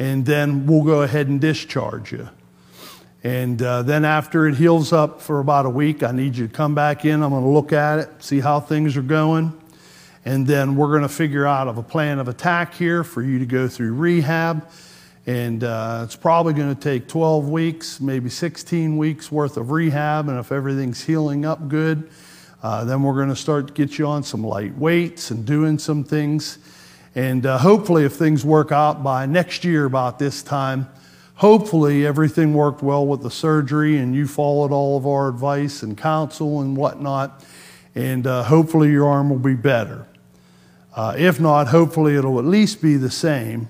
and 0.00 0.26
then 0.26 0.66
we'll 0.66 0.82
go 0.82 1.02
ahead 1.02 1.28
and 1.28 1.40
discharge 1.40 2.10
you. 2.10 2.28
And 3.22 3.62
uh, 3.62 3.82
then 3.82 4.04
after 4.04 4.48
it 4.48 4.56
heals 4.56 4.92
up 4.92 5.22
for 5.22 5.38
about 5.38 5.64
a 5.64 5.70
week, 5.70 6.02
I 6.02 6.10
need 6.10 6.34
you 6.34 6.48
to 6.48 6.52
come 6.52 6.74
back 6.74 7.04
in. 7.04 7.22
I'm 7.22 7.30
going 7.30 7.44
to 7.44 7.48
look 7.48 7.72
at 7.72 8.00
it, 8.00 8.08
see 8.18 8.40
how 8.40 8.58
things 8.58 8.96
are 8.96 9.02
going. 9.02 9.56
And 10.24 10.44
then 10.44 10.74
we're 10.74 10.88
going 10.88 11.02
to 11.02 11.08
figure 11.08 11.46
out 11.46 11.68
of 11.68 11.78
a 11.78 11.84
plan 11.84 12.18
of 12.18 12.26
attack 12.26 12.74
here 12.74 13.04
for 13.04 13.22
you 13.22 13.38
to 13.38 13.46
go 13.46 13.68
through 13.68 13.94
rehab 13.94 14.68
and 15.26 15.64
uh, 15.64 16.02
it's 16.04 16.14
probably 16.14 16.54
going 16.54 16.72
to 16.72 16.80
take 16.80 17.08
12 17.08 17.48
weeks, 17.48 18.00
maybe 18.00 18.30
16 18.30 18.96
weeks 18.96 19.32
worth 19.32 19.56
of 19.56 19.72
rehab. 19.72 20.28
And 20.28 20.38
if 20.38 20.52
everything's 20.52 21.02
healing 21.02 21.44
up 21.44 21.68
good, 21.68 22.08
uh, 22.62 22.84
then 22.84 23.02
we're 23.02 23.16
going 23.16 23.28
to 23.28 23.36
start 23.36 23.66
to 23.66 23.72
get 23.72 23.98
you 23.98 24.06
on 24.06 24.22
some 24.22 24.44
light 24.44 24.76
weights 24.78 25.32
and 25.32 25.44
doing 25.44 25.80
some 25.80 26.04
things. 26.04 26.58
And 27.16 27.44
uh, 27.44 27.58
hopefully, 27.58 28.04
if 28.04 28.12
things 28.12 28.44
work 28.44 28.70
out 28.70 29.02
by 29.02 29.26
next 29.26 29.64
year, 29.64 29.84
about 29.84 30.20
this 30.20 30.44
time, 30.44 30.88
hopefully 31.34 32.06
everything 32.06 32.54
worked 32.54 32.82
well 32.82 33.04
with 33.04 33.22
the 33.22 33.30
surgery 33.30 33.98
and 33.98 34.14
you 34.14 34.28
followed 34.28 34.70
all 34.70 34.96
of 34.96 35.06
our 35.08 35.28
advice 35.28 35.82
and 35.82 35.98
counsel 35.98 36.60
and 36.60 36.76
whatnot. 36.76 37.44
And 37.96 38.28
uh, 38.28 38.44
hopefully, 38.44 38.90
your 38.90 39.08
arm 39.08 39.30
will 39.30 39.38
be 39.38 39.54
better. 39.54 40.06
Uh, 40.94 41.14
if 41.18 41.40
not, 41.40 41.68
hopefully, 41.68 42.14
it'll 42.14 42.38
at 42.38 42.44
least 42.44 42.80
be 42.80 42.96
the 42.96 43.10
same. 43.10 43.68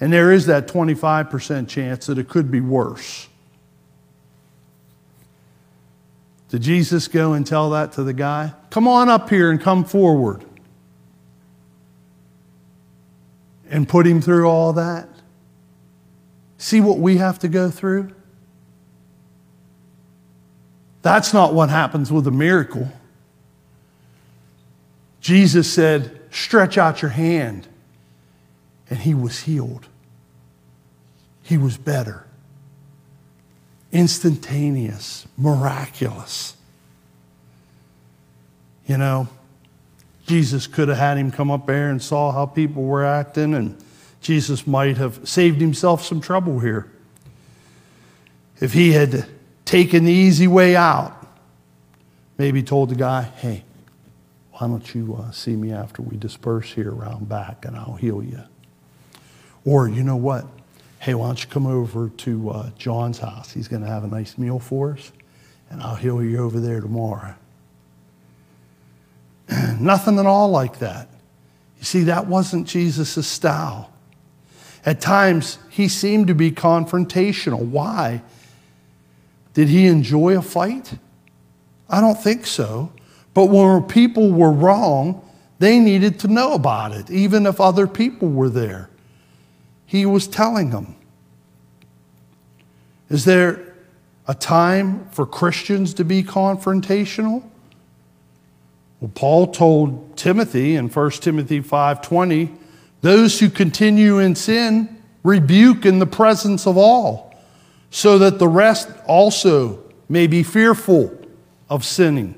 And 0.00 0.12
there 0.12 0.32
is 0.32 0.46
that 0.46 0.66
25% 0.66 1.68
chance 1.68 2.06
that 2.06 2.18
it 2.18 2.28
could 2.28 2.50
be 2.50 2.60
worse. 2.60 3.28
Did 6.48 6.62
Jesus 6.62 7.08
go 7.08 7.32
and 7.32 7.46
tell 7.46 7.70
that 7.70 7.92
to 7.92 8.02
the 8.02 8.12
guy? 8.12 8.52
Come 8.70 8.86
on 8.86 9.08
up 9.08 9.30
here 9.30 9.50
and 9.50 9.60
come 9.60 9.84
forward. 9.84 10.44
And 13.70 13.88
put 13.88 14.06
him 14.06 14.20
through 14.20 14.48
all 14.48 14.72
that? 14.74 15.08
See 16.58 16.80
what 16.80 16.98
we 16.98 17.16
have 17.16 17.38
to 17.40 17.48
go 17.48 17.70
through? 17.70 18.14
That's 21.02 21.34
not 21.34 21.54
what 21.54 21.70
happens 21.70 22.10
with 22.10 22.26
a 22.26 22.30
miracle. 22.30 22.90
Jesus 25.20 25.72
said, 25.72 26.20
Stretch 26.30 26.78
out 26.78 27.02
your 27.02 27.10
hand 27.10 27.68
and 28.90 28.98
he 28.98 29.14
was 29.14 29.40
healed. 29.40 29.88
He 31.42 31.58
was 31.58 31.76
better. 31.76 32.26
Instantaneous, 33.92 35.26
miraculous. 35.36 36.56
You 38.86 38.98
know, 38.98 39.28
Jesus 40.26 40.66
could 40.66 40.88
have 40.88 40.98
had 40.98 41.18
him 41.18 41.30
come 41.30 41.50
up 41.50 41.66
there 41.66 41.90
and 41.90 42.02
saw 42.02 42.32
how 42.32 42.46
people 42.46 42.82
were 42.82 43.04
acting, 43.04 43.54
and 43.54 43.76
Jesus 44.20 44.66
might 44.66 44.96
have 44.96 45.28
saved 45.28 45.60
himself 45.60 46.04
some 46.04 46.20
trouble 46.20 46.60
here. 46.60 46.90
If 48.60 48.72
he 48.72 48.92
had 48.92 49.26
taken 49.64 50.04
the 50.04 50.12
easy 50.12 50.46
way 50.46 50.76
out, 50.76 51.26
maybe 52.38 52.62
told 52.62 52.88
the 52.90 52.94
guy, 52.94 53.22
hey, 53.22 53.64
why 54.52 54.68
don't 54.68 54.94
you 54.94 55.16
uh, 55.16 55.30
see 55.30 55.56
me 55.56 55.72
after 55.72 56.00
we 56.00 56.16
disperse 56.16 56.72
here 56.72 56.94
around 56.94 57.28
back 57.28 57.64
and 57.64 57.76
I'll 57.76 57.96
heal 57.96 58.22
you? 58.22 58.40
Or, 59.64 59.88
you 59.88 60.02
know 60.02 60.16
what? 60.16 60.46
Hey, 60.98 61.14
why 61.14 61.26
don't 61.26 61.42
you 61.42 61.48
come 61.48 61.66
over 61.66 62.08
to 62.08 62.50
uh, 62.50 62.70
John's 62.78 63.18
house? 63.18 63.52
He's 63.52 63.68
going 63.68 63.82
to 63.82 63.88
have 63.88 64.04
a 64.04 64.06
nice 64.06 64.38
meal 64.38 64.58
for 64.58 64.92
us, 64.92 65.12
and 65.70 65.82
I'll 65.82 65.96
heal 65.96 66.22
you 66.22 66.38
over 66.38 66.60
there 66.60 66.80
tomorrow. 66.80 67.34
Nothing 69.80 70.18
at 70.18 70.26
all 70.26 70.50
like 70.50 70.78
that. 70.78 71.08
You 71.78 71.84
see, 71.84 72.04
that 72.04 72.26
wasn't 72.26 72.66
Jesus' 72.66 73.26
style. 73.26 73.90
At 74.86 75.00
times, 75.00 75.58
he 75.70 75.88
seemed 75.88 76.28
to 76.28 76.34
be 76.34 76.50
confrontational. 76.50 77.60
Why? 77.60 78.22
Did 79.54 79.68
he 79.68 79.86
enjoy 79.86 80.36
a 80.36 80.42
fight? 80.42 80.94
I 81.88 82.00
don't 82.00 82.22
think 82.22 82.46
so. 82.46 82.92
But 83.32 83.46
when 83.46 83.82
people 83.84 84.30
were 84.30 84.52
wrong, 84.52 85.26
they 85.58 85.78
needed 85.78 86.18
to 86.20 86.28
know 86.28 86.54
about 86.54 86.92
it, 86.92 87.10
even 87.10 87.46
if 87.46 87.60
other 87.60 87.86
people 87.86 88.28
were 88.28 88.48
there 88.50 88.90
he 89.94 90.04
was 90.04 90.26
telling 90.26 90.70
them. 90.70 90.96
Is 93.08 93.24
there 93.24 93.74
a 94.26 94.34
time 94.34 95.06
for 95.12 95.24
Christians 95.24 95.94
to 95.94 96.04
be 96.04 96.24
confrontational? 96.24 97.44
Well, 98.98 99.12
Paul 99.14 99.52
told 99.52 100.16
Timothy 100.16 100.74
in 100.74 100.88
1 100.88 101.22
Timothy 101.22 101.60
5:20, 101.60 102.50
those 103.02 103.38
who 103.38 103.48
continue 103.48 104.18
in 104.18 104.34
sin 104.34 104.88
rebuke 105.22 105.86
in 105.86 106.00
the 106.00 106.06
presence 106.06 106.66
of 106.66 106.76
all, 106.76 107.32
so 107.92 108.18
that 108.18 108.40
the 108.40 108.48
rest 108.48 108.88
also 109.06 109.78
may 110.08 110.26
be 110.26 110.42
fearful 110.42 111.12
of 111.70 111.84
sinning. 111.84 112.34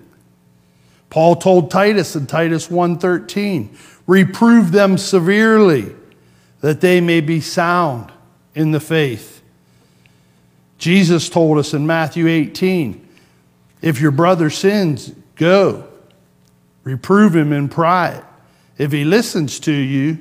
Paul 1.09 1.37
told 1.37 1.71
Titus 1.71 2.15
in 2.15 2.27
Titus 2.27 2.69
1:13, 2.69 3.71
reprove 4.07 4.73
them 4.73 4.99
severely 4.99 5.95
that 6.61 6.81
they 6.81 7.01
may 7.01 7.21
be 7.21 7.41
sound 7.41 8.13
in 8.55 8.73
the 8.73 8.81
faith. 8.81 9.43
Jesus 10.79 11.29
told 11.29 11.59
us 11.59 11.75
in 11.75 11.87
Matthew 11.87 12.29
18 12.29 13.07
if 13.83 14.01
your 14.01 14.11
brother 14.11 14.51
sins, 14.51 15.13
go, 15.37 15.87
reprove 16.83 17.37
him 17.37 17.53
in 17.53 17.69
pride. 17.69 18.25
If 18.79 18.93
he 18.93 19.05
listens 19.05 19.61
to 19.61 19.73
you, 19.73 20.19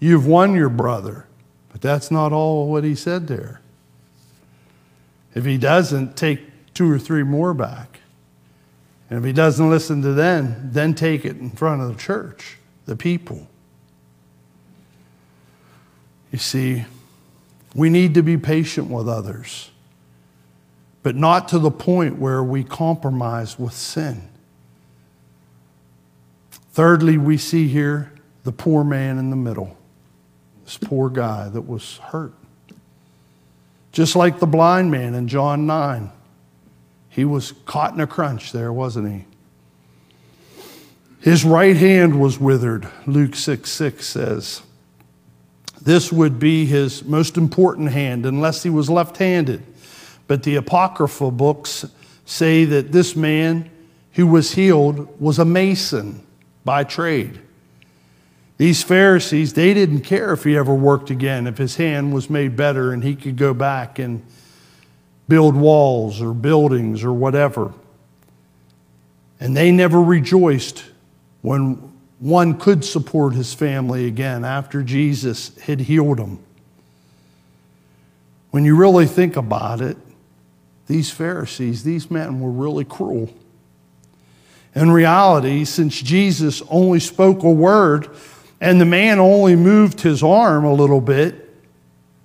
you've 0.00 0.26
won 0.26 0.54
your 0.54 0.68
brother. 0.68 1.26
But 1.70 1.80
that's 1.80 2.10
not 2.10 2.32
all 2.32 2.70
what 2.70 2.84
he 2.84 2.94
said 2.94 3.26
there. 3.26 3.60
If 5.34 5.44
he 5.44 5.58
doesn't, 5.58 6.16
take 6.16 6.40
two 6.72 6.90
or 6.90 6.98
three 6.98 7.24
more 7.24 7.52
back. 7.52 8.00
And 9.10 9.18
if 9.18 9.24
he 9.24 9.32
doesn't 9.32 9.70
listen 9.70 10.02
to 10.02 10.12
them, 10.12 10.70
then 10.72 10.94
take 10.94 11.24
it 11.24 11.36
in 11.36 11.50
front 11.50 11.82
of 11.82 11.88
the 11.88 12.00
church, 12.00 12.58
the 12.86 12.96
people. 12.96 13.48
You 16.34 16.38
see, 16.38 16.84
we 17.76 17.88
need 17.90 18.14
to 18.14 18.22
be 18.24 18.36
patient 18.36 18.90
with 18.90 19.08
others, 19.08 19.70
but 21.04 21.14
not 21.14 21.46
to 21.50 21.60
the 21.60 21.70
point 21.70 22.18
where 22.18 22.42
we 22.42 22.64
compromise 22.64 23.56
with 23.56 23.72
sin. 23.72 24.20
Thirdly, 26.72 27.18
we 27.18 27.38
see 27.38 27.68
here 27.68 28.10
the 28.42 28.50
poor 28.50 28.82
man 28.82 29.16
in 29.16 29.30
the 29.30 29.36
middle, 29.36 29.76
this 30.64 30.76
poor 30.76 31.08
guy 31.08 31.48
that 31.50 31.68
was 31.68 31.98
hurt. 31.98 32.34
Just 33.92 34.16
like 34.16 34.40
the 34.40 34.48
blind 34.48 34.90
man 34.90 35.14
in 35.14 35.28
John 35.28 35.68
9, 35.68 36.10
he 37.10 37.24
was 37.24 37.52
caught 37.64 37.94
in 37.94 38.00
a 38.00 38.08
crunch 38.08 38.50
there, 38.50 38.72
wasn't 38.72 39.08
he? 39.08 39.24
His 41.20 41.44
right 41.44 41.76
hand 41.76 42.20
was 42.20 42.40
withered, 42.40 42.88
Luke 43.06 43.36
6 43.36 43.70
6 43.70 44.04
says. 44.04 44.62
This 45.84 46.10
would 46.10 46.38
be 46.38 46.64
his 46.64 47.04
most 47.04 47.36
important 47.36 47.90
hand, 47.90 48.24
unless 48.26 48.62
he 48.62 48.70
was 48.70 48.88
left 48.88 49.18
handed. 49.18 49.62
But 50.26 50.42
the 50.42 50.56
Apocrypha 50.56 51.30
books 51.30 51.84
say 52.24 52.64
that 52.64 52.90
this 52.90 53.14
man 53.14 53.70
who 54.12 54.26
was 54.26 54.52
healed 54.52 55.20
was 55.20 55.38
a 55.38 55.44
mason 55.44 56.26
by 56.64 56.84
trade. 56.84 57.38
These 58.56 58.82
Pharisees, 58.82 59.52
they 59.52 59.74
didn't 59.74 60.02
care 60.02 60.32
if 60.32 60.44
he 60.44 60.56
ever 60.56 60.74
worked 60.74 61.10
again, 61.10 61.46
if 61.46 61.58
his 61.58 61.76
hand 61.76 62.14
was 62.14 62.30
made 62.30 62.56
better 62.56 62.92
and 62.92 63.02
he 63.02 63.14
could 63.14 63.36
go 63.36 63.52
back 63.52 63.98
and 63.98 64.24
build 65.28 65.54
walls 65.54 66.22
or 66.22 66.32
buildings 66.32 67.04
or 67.04 67.12
whatever. 67.12 67.74
And 69.40 69.56
they 69.56 69.70
never 69.70 70.00
rejoiced 70.00 70.84
when 71.42 71.93
one 72.18 72.58
could 72.58 72.84
support 72.84 73.34
his 73.34 73.52
family 73.52 74.06
again 74.06 74.44
after 74.44 74.82
Jesus 74.82 75.56
had 75.58 75.80
healed 75.80 76.18
him. 76.18 76.38
When 78.50 78.64
you 78.64 78.76
really 78.76 79.06
think 79.06 79.36
about 79.36 79.80
it, 79.80 79.96
these 80.86 81.10
Pharisees, 81.10 81.82
these 81.82 82.10
men 82.10 82.40
were 82.40 82.50
really 82.50 82.84
cruel. 82.84 83.32
In 84.74 84.90
reality, 84.90 85.64
since 85.64 86.00
Jesus 86.00 86.62
only 86.68 87.00
spoke 87.00 87.42
a 87.42 87.50
word 87.50 88.08
and 88.60 88.80
the 88.80 88.86
man 88.86 89.18
only 89.18 89.56
moved 89.56 90.00
his 90.00 90.22
arm 90.22 90.64
a 90.64 90.72
little 90.72 91.00
bit, 91.00 91.54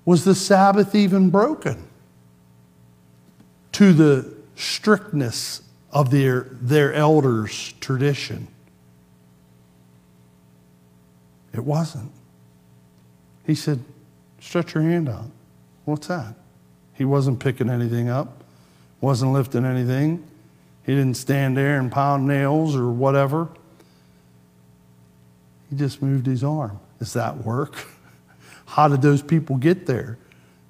was 0.05 0.25
the 0.25 0.35
Sabbath 0.35 0.95
even 0.95 1.29
broken? 1.29 1.87
To 3.73 3.93
the 3.93 4.33
strictness 4.55 5.61
of 5.91 6.11
their, 6.11 6.47
their 6.61 6.93
elders' 6.93 7.73
tradition. 7.79 8.47
It 11.53 11.63
wasn't. 11.63 12.11
He 13.45 13.55
said, 13.55 13.83
Stretch 14.39 14.73
your 14.73 14.83
hand 14.83 15.09
out. 15.09 15.29
What's 15.85 16.07
that? 16.07 16.35
He 16.93 17.05
wasn't 17.05 17.39
picking 17.39 17.69
anything 17.69 18.09
up, 18.09 18.43
wasn't 19.01 19.33
lifting 19.33 19.65
anything. 19.65 20.25
He 20.85 20.95
didn't 20.95 21.15
stand 21.15 21.55
there 21.55 21.79
and 21.79 21.91
pound 21.91 22.27
nails 22.27 22.75
or 22.75 22.89
whatever. 22.89 23.47
He 25.69 25.75
just 25.75 26.01
moved 26.01 26.25
his 26.25 26.43
arm. 26.43 26.79
Does 26.97 27.13
that 27.13 27.37
work? 27.37 27.75
How 28.65 28.87
did 28.87 29.01
those 29.01 29.21
people 29.21 29.57
get 29.57 29.85
there? 29.85 30.17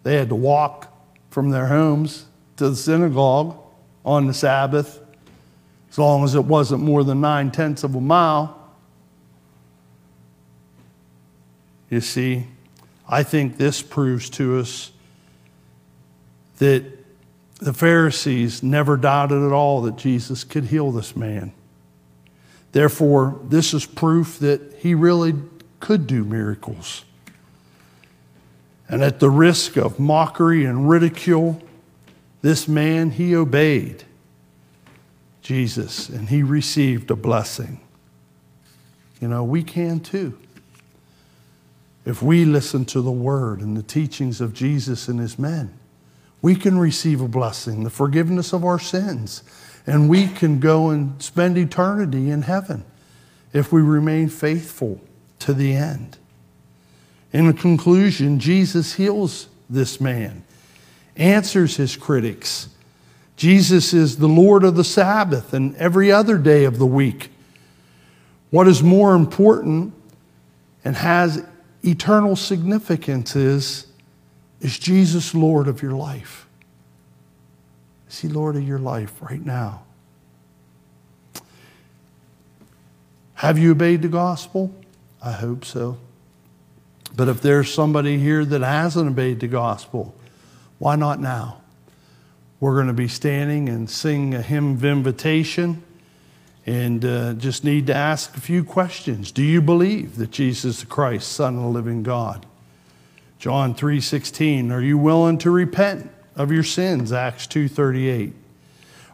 They 0.03 0.15
had 0.15 0.29
to 0.29 0.35
walk 0.35 0.93
from 1.29 1.49
their 1.49 1.67
homes 1.67 2.25
to 2.57 2.69
the 2.69 2.75
synagogue 2.75 3.57
on 4.05 4.27
the 4.27 4.33
Sabbath, 4.33 4.99
as 5.89 5.97
long 5.97 6.23
as 6.23 6.35
it 6.35 6.43
wasn't 6.43 6.83
more 6.83 7.03
than 7.03 7.21
nine 7.21 7.51
tenths 7.51 7.83
of 7.83 7.95
a 7.95 8.01
mile. 8.01 8.58
You 11.89 12.01
see, 12.01 12.47
I 13.07 13.23
think 13.23 13.57
this 13.57 13.81
proves 13.81 14.29
to 14.31 14.59
us 14.59 14.91
that 16.59 16.85
the 17.57 17.73
Pharisees 17.73 18.63
never 18.63 18.95
doubted 18.95 19.45
at 19.45 19.51
all 19.51 19.81
that 19.81 19.97
Jesus 19.97 20.43
could 20.43 20.65
heal 20.65 20.91
this 20.91 21.15
man. 21.15 21.51
Therefore, 22.71 23.39
this 23.43 23.73
is 23.73 23.85
proof 23.85 24.39
that 24.39 24.75
he 24.77 24.93
really 24.93 25.33
could 25.79 26.07
do 26.07 26.23
miracles. 26.23 27.03
And 28.87 29.03
at 29.03 29.19
the 29.19 29.29
risk 29.29 29.75
of 29.75 29.99
mockery 29.99 30.65
and 30.65 30.89
ridicule, 30.89 31.61
this 32.41 32.67
man, 32.67 33.11
he 33.11 33.35
obeyed 33.35 34.03
Jesus 35.41 36.09
and 36.09 36.29
he 36.29 36.43
received 36.43 37.11
a 37.11 37.15
blessing. 37.15 37.79
You 39.19 39.27
know, 39.27 39.43
we 39.43 39.63
can 39.63 39.99
too. 39.99 40.37
If 42.05 42.21
we 42.21 42.45
listen 42.45 42.85
to 42.85 43.01
the 43.01 43.11
word 43.11 43.61
and 43.61 43.75
the 43.75 43.83
teachings 43.83 44.41
of 44.41 44.53
Jesus 44.53 45.07
and 45.07 45.19
his 45.19 45.37
men, 45.37 45.77
we 46.41 46.55
can 46.55 46.79
receive 46.79 47.21
a 47.21 47.27
blessing, 47.27 47.83
the 47.83 47.89
forgiveness 47.89 48.53
of 48.53 48.63
our 48.63 48.79
sins, 48.79 49.43
and 49.85 50.09
we 50.09 50.27
can 50.27 50.59
go 50.59 50.89
and 50.89 51.21
spend 51.21 51.57
eternity 51.57 52.29
in 52.29 52.43
heaven 52.43 52.85
if 53.53 53.71
we 53.71 53.81
remain 53.81 54.29
faithful 54.29 55.01
to 55.39 55.53
the 55.53 55.73
end. 55.73 56.17
In 57.33 57.51
conclusion, 57.53 58.39
Jesus 58.39 58.93
heals 58.93 59.47
this 59.69 59.99
man, 59.99 60.43
answers 61.15 61.77
his 61.77 61.95
critics. 61.95 62.69
Jesus 63.35 63.93
is 63.93 64.17
the 64.17 64.27
Lord 64.27 64.63
of 64.63 64.75
the 64.75 64.83
Sabbath 64.83 65.53
and 65.53 65.75
every 65.75 66.11
other 66.11 66.37
day 66.37 66.65
of 66.65 66.79
the 66.79 66.85
week. 66.85 67.31
What 68.49 68.67
is 68.67 68.81
more 68.81 69.13
important 69.13 69.93
and 70.83 70.95
has 70.95 71.45
eternal 71.83 72.35
significance 72.35 73.35
is 73.35 73.85
is 74.61 74.77
Jesus 74.77 75.33
Lord 75.33 75.67
of 75.67 75.81
your 75.81 75.93
life? 75.93 76.45
Is 78.09 78.19
he 78.19 78.27
Lord 78.27 78.55
of 78.55 78.67
your 78.67 78.79
life 78.79 79.13
right 79.21 79.43
now? 79.43 79.83
Have 83.35 83.57
you 83.57 83.71
obeyed 83.71 84.01
the 84.01 84.09
gospel? 84.09 84.73
I 85.21 85.31
hope 85.31 85.63
so. 85.63 85.97
But 87.15 87.29
if 87.29 87.41
there's 87.41 87.73
somebody 87.73 88.17
here 88.17 88.43
that 88.43 88.61
hasn't 88.61 89.09
obeyed 89.09 89.39
the 89.39 89.47
gospel, 89.47 90.13
why 90.77 90.97
not 90.97 91.21
now? 91.21 91.61
We're 92.59 92.75
going 92.75 92.87
to 92.87 92.93
be 92.93 93.07
standing 93.07 93.69
and 93.69 93.89
sing 93.89 94.33
a 94.33 94.41
hymn 94.41 94.73
of 94.73 94.83
invitation 94.83 95.83
and 96.69 97.03
uh, 97.03 97.33
just 97.33 97.63
need 97.63 97.87
to 97.87 97.95
ask 97.95 98.37
a 98.37 98.39
few 98.39 98.63
questions. 98.63 99.31
Do 99.31 99.41
you 99.41 99.59
believe 99.59 100.17
that 100.17 100.29
Jesus 100.29 100.83
Christ, 100.83 101.31
Son 101.31 101.55
of 101.55 101.63
the 101.63 101.67
living 101.67 102.03
God? 102.03 102.45
John 103.39 103.73
3:16, 103.73 104.71
are 104.71 104.81
you 104.81 104.95
willing 104.95 105.39
to 105.39 105.49
repent 105.49 106.11
of 106.35 106.51
your 106.51 106.61
sins? 106.61 107.11
Acts 107.11 107.47
2:38. 107.47 108.33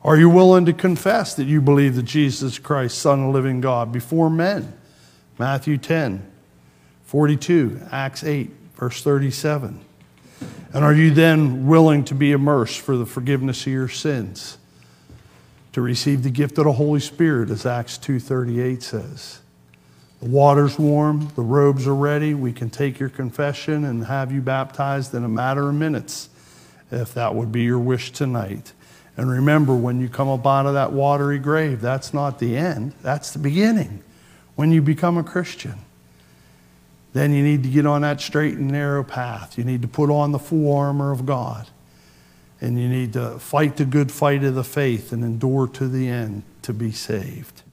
Are 0.03 0.17
you 0.17 0.29
willing 0.29 0.65
to 0.65 0.73
confess 0.73 1.33
that 1.35 1.45
you 1.45 1.61
believe 1.61 1.95
that 1.95 2.03
Jesus 2.03 2.59
Christ, 2.59 2.97
Son 2.97 3.19
of 3.19 3.27
the 3.27 3.31
living 3.31 3.61
God, 3.61 3.89
before 3.89 4.29
men? 4.29 4.73
Matthew 5.39 5.77
10, 5.77 6.29
42, 7.05 7.79
Acts 7.89 8.25
8, 8.25 8.51
verse 8.75 9.01
37. 9.01 9.79
And 10.73 10.83
are 10.83 10.93
you 10.93 11.09
then 11.11 11.67
willing 11.67 12.03
to 12.05 12.15
be 12.15 12.33
immersed 12.33 12.81
for 12.81 12.97
the 12.97 13.05
forgiveness 13.05 13.65
of 13.65 13.71
your 13.71 13.87
sins? 13.87 14.57
To 15.75 15.81
receive 15.81 16.23
the 16.23 16.29
gift 16.29 16.57
of 16.57 16.63
the 16.63 16.71
Holy 16.71 17.01
Spirit, 17.01 17.49
as 17.49 17.65
Acts 17.65 17.97
2.38 17.97 18.81
says. 18.81 19.41
The 20.21 20.29
water's 20.29 20.79
warm, 20.79 21.27
the 21.35 21.41
robes 21.41 21.85
are 21.85 21.93
ready. 21.93 22.33
We 22.33 22.53
can 22.53 22.69
take 22.69 22.97
your 22.97 23.09
confession 23.09 23.83
and 23.83 24.05
have 24.05 24.31
you 24.31 24.39
baptized 24.39 25.13
in 25.13 25.25
a 25.25 25.27
matter 25.27 25.67
of 25.67 25.75
minutes, 25.75 26.29
if 26.91 27.13
that 27.15 27.35
would 27.35 27.51
be 27.51 27.63
your 27.63 27.77
wish 27.77 28.13
tonight. 28.13 28.71
And 29.17 29.29
remember, 29.29 29.75
when 29.75 29.99
you 29.99 30.07
come 30.07 30.29
up 30.29 30.47
out 30.47 30.65
of 30.65 30.75
that 30.75 30.93
watery 30.93 31.39
grave, 31.39 31.81
that's 31.81 32.13
not 32.13 32.39
the 32.39 32.55
end, 32.55 32.93
that's 33.01 33.31
the 33.31 33.39
beginning. 33.39 34.01
When 34.55 34.71
you 34.71 34.81
become 34.81 35.17
a 35.17 35.25
Christian, 35.25 35.79
then 37.11 37.33
you 37.33 37.43
need 37.43 37.63
to 37.63 37.69
get 37.69 37.85
on 37.85 38.03
that 38.03 38.21
straight 38.21 38.53
and 38.53 38.71
narrow 38.71 39.03
path. 39.03 39.57
You 39.57 39.65
need 39.65 39.81
to 39.81 39.89
put 39.89 40.09
on 40.09 40.31
the 40.31 40.39
full 40.39 40.73
armor 40.73 41.11
of 41.11 41.25
God. 41.25 41.67
And 42.61 42.79
you 42.79 42.87
need 42.87 43.13
to 43.13 43.37
fight 43.39 43.77
the 43.77 43.85
good 43.85 44.11
fight 44.11 44.43
of 44.43 44.55
the 44.55 44.63
faith 44.63 45.11
and 45.11 45.23
endure 45.23 45.67
to 45.67 45.87
the 45.87 46.07
end 46.07 46.43
to 46.61 46.73
be 46.73 46.91
saved. 46.91 47.63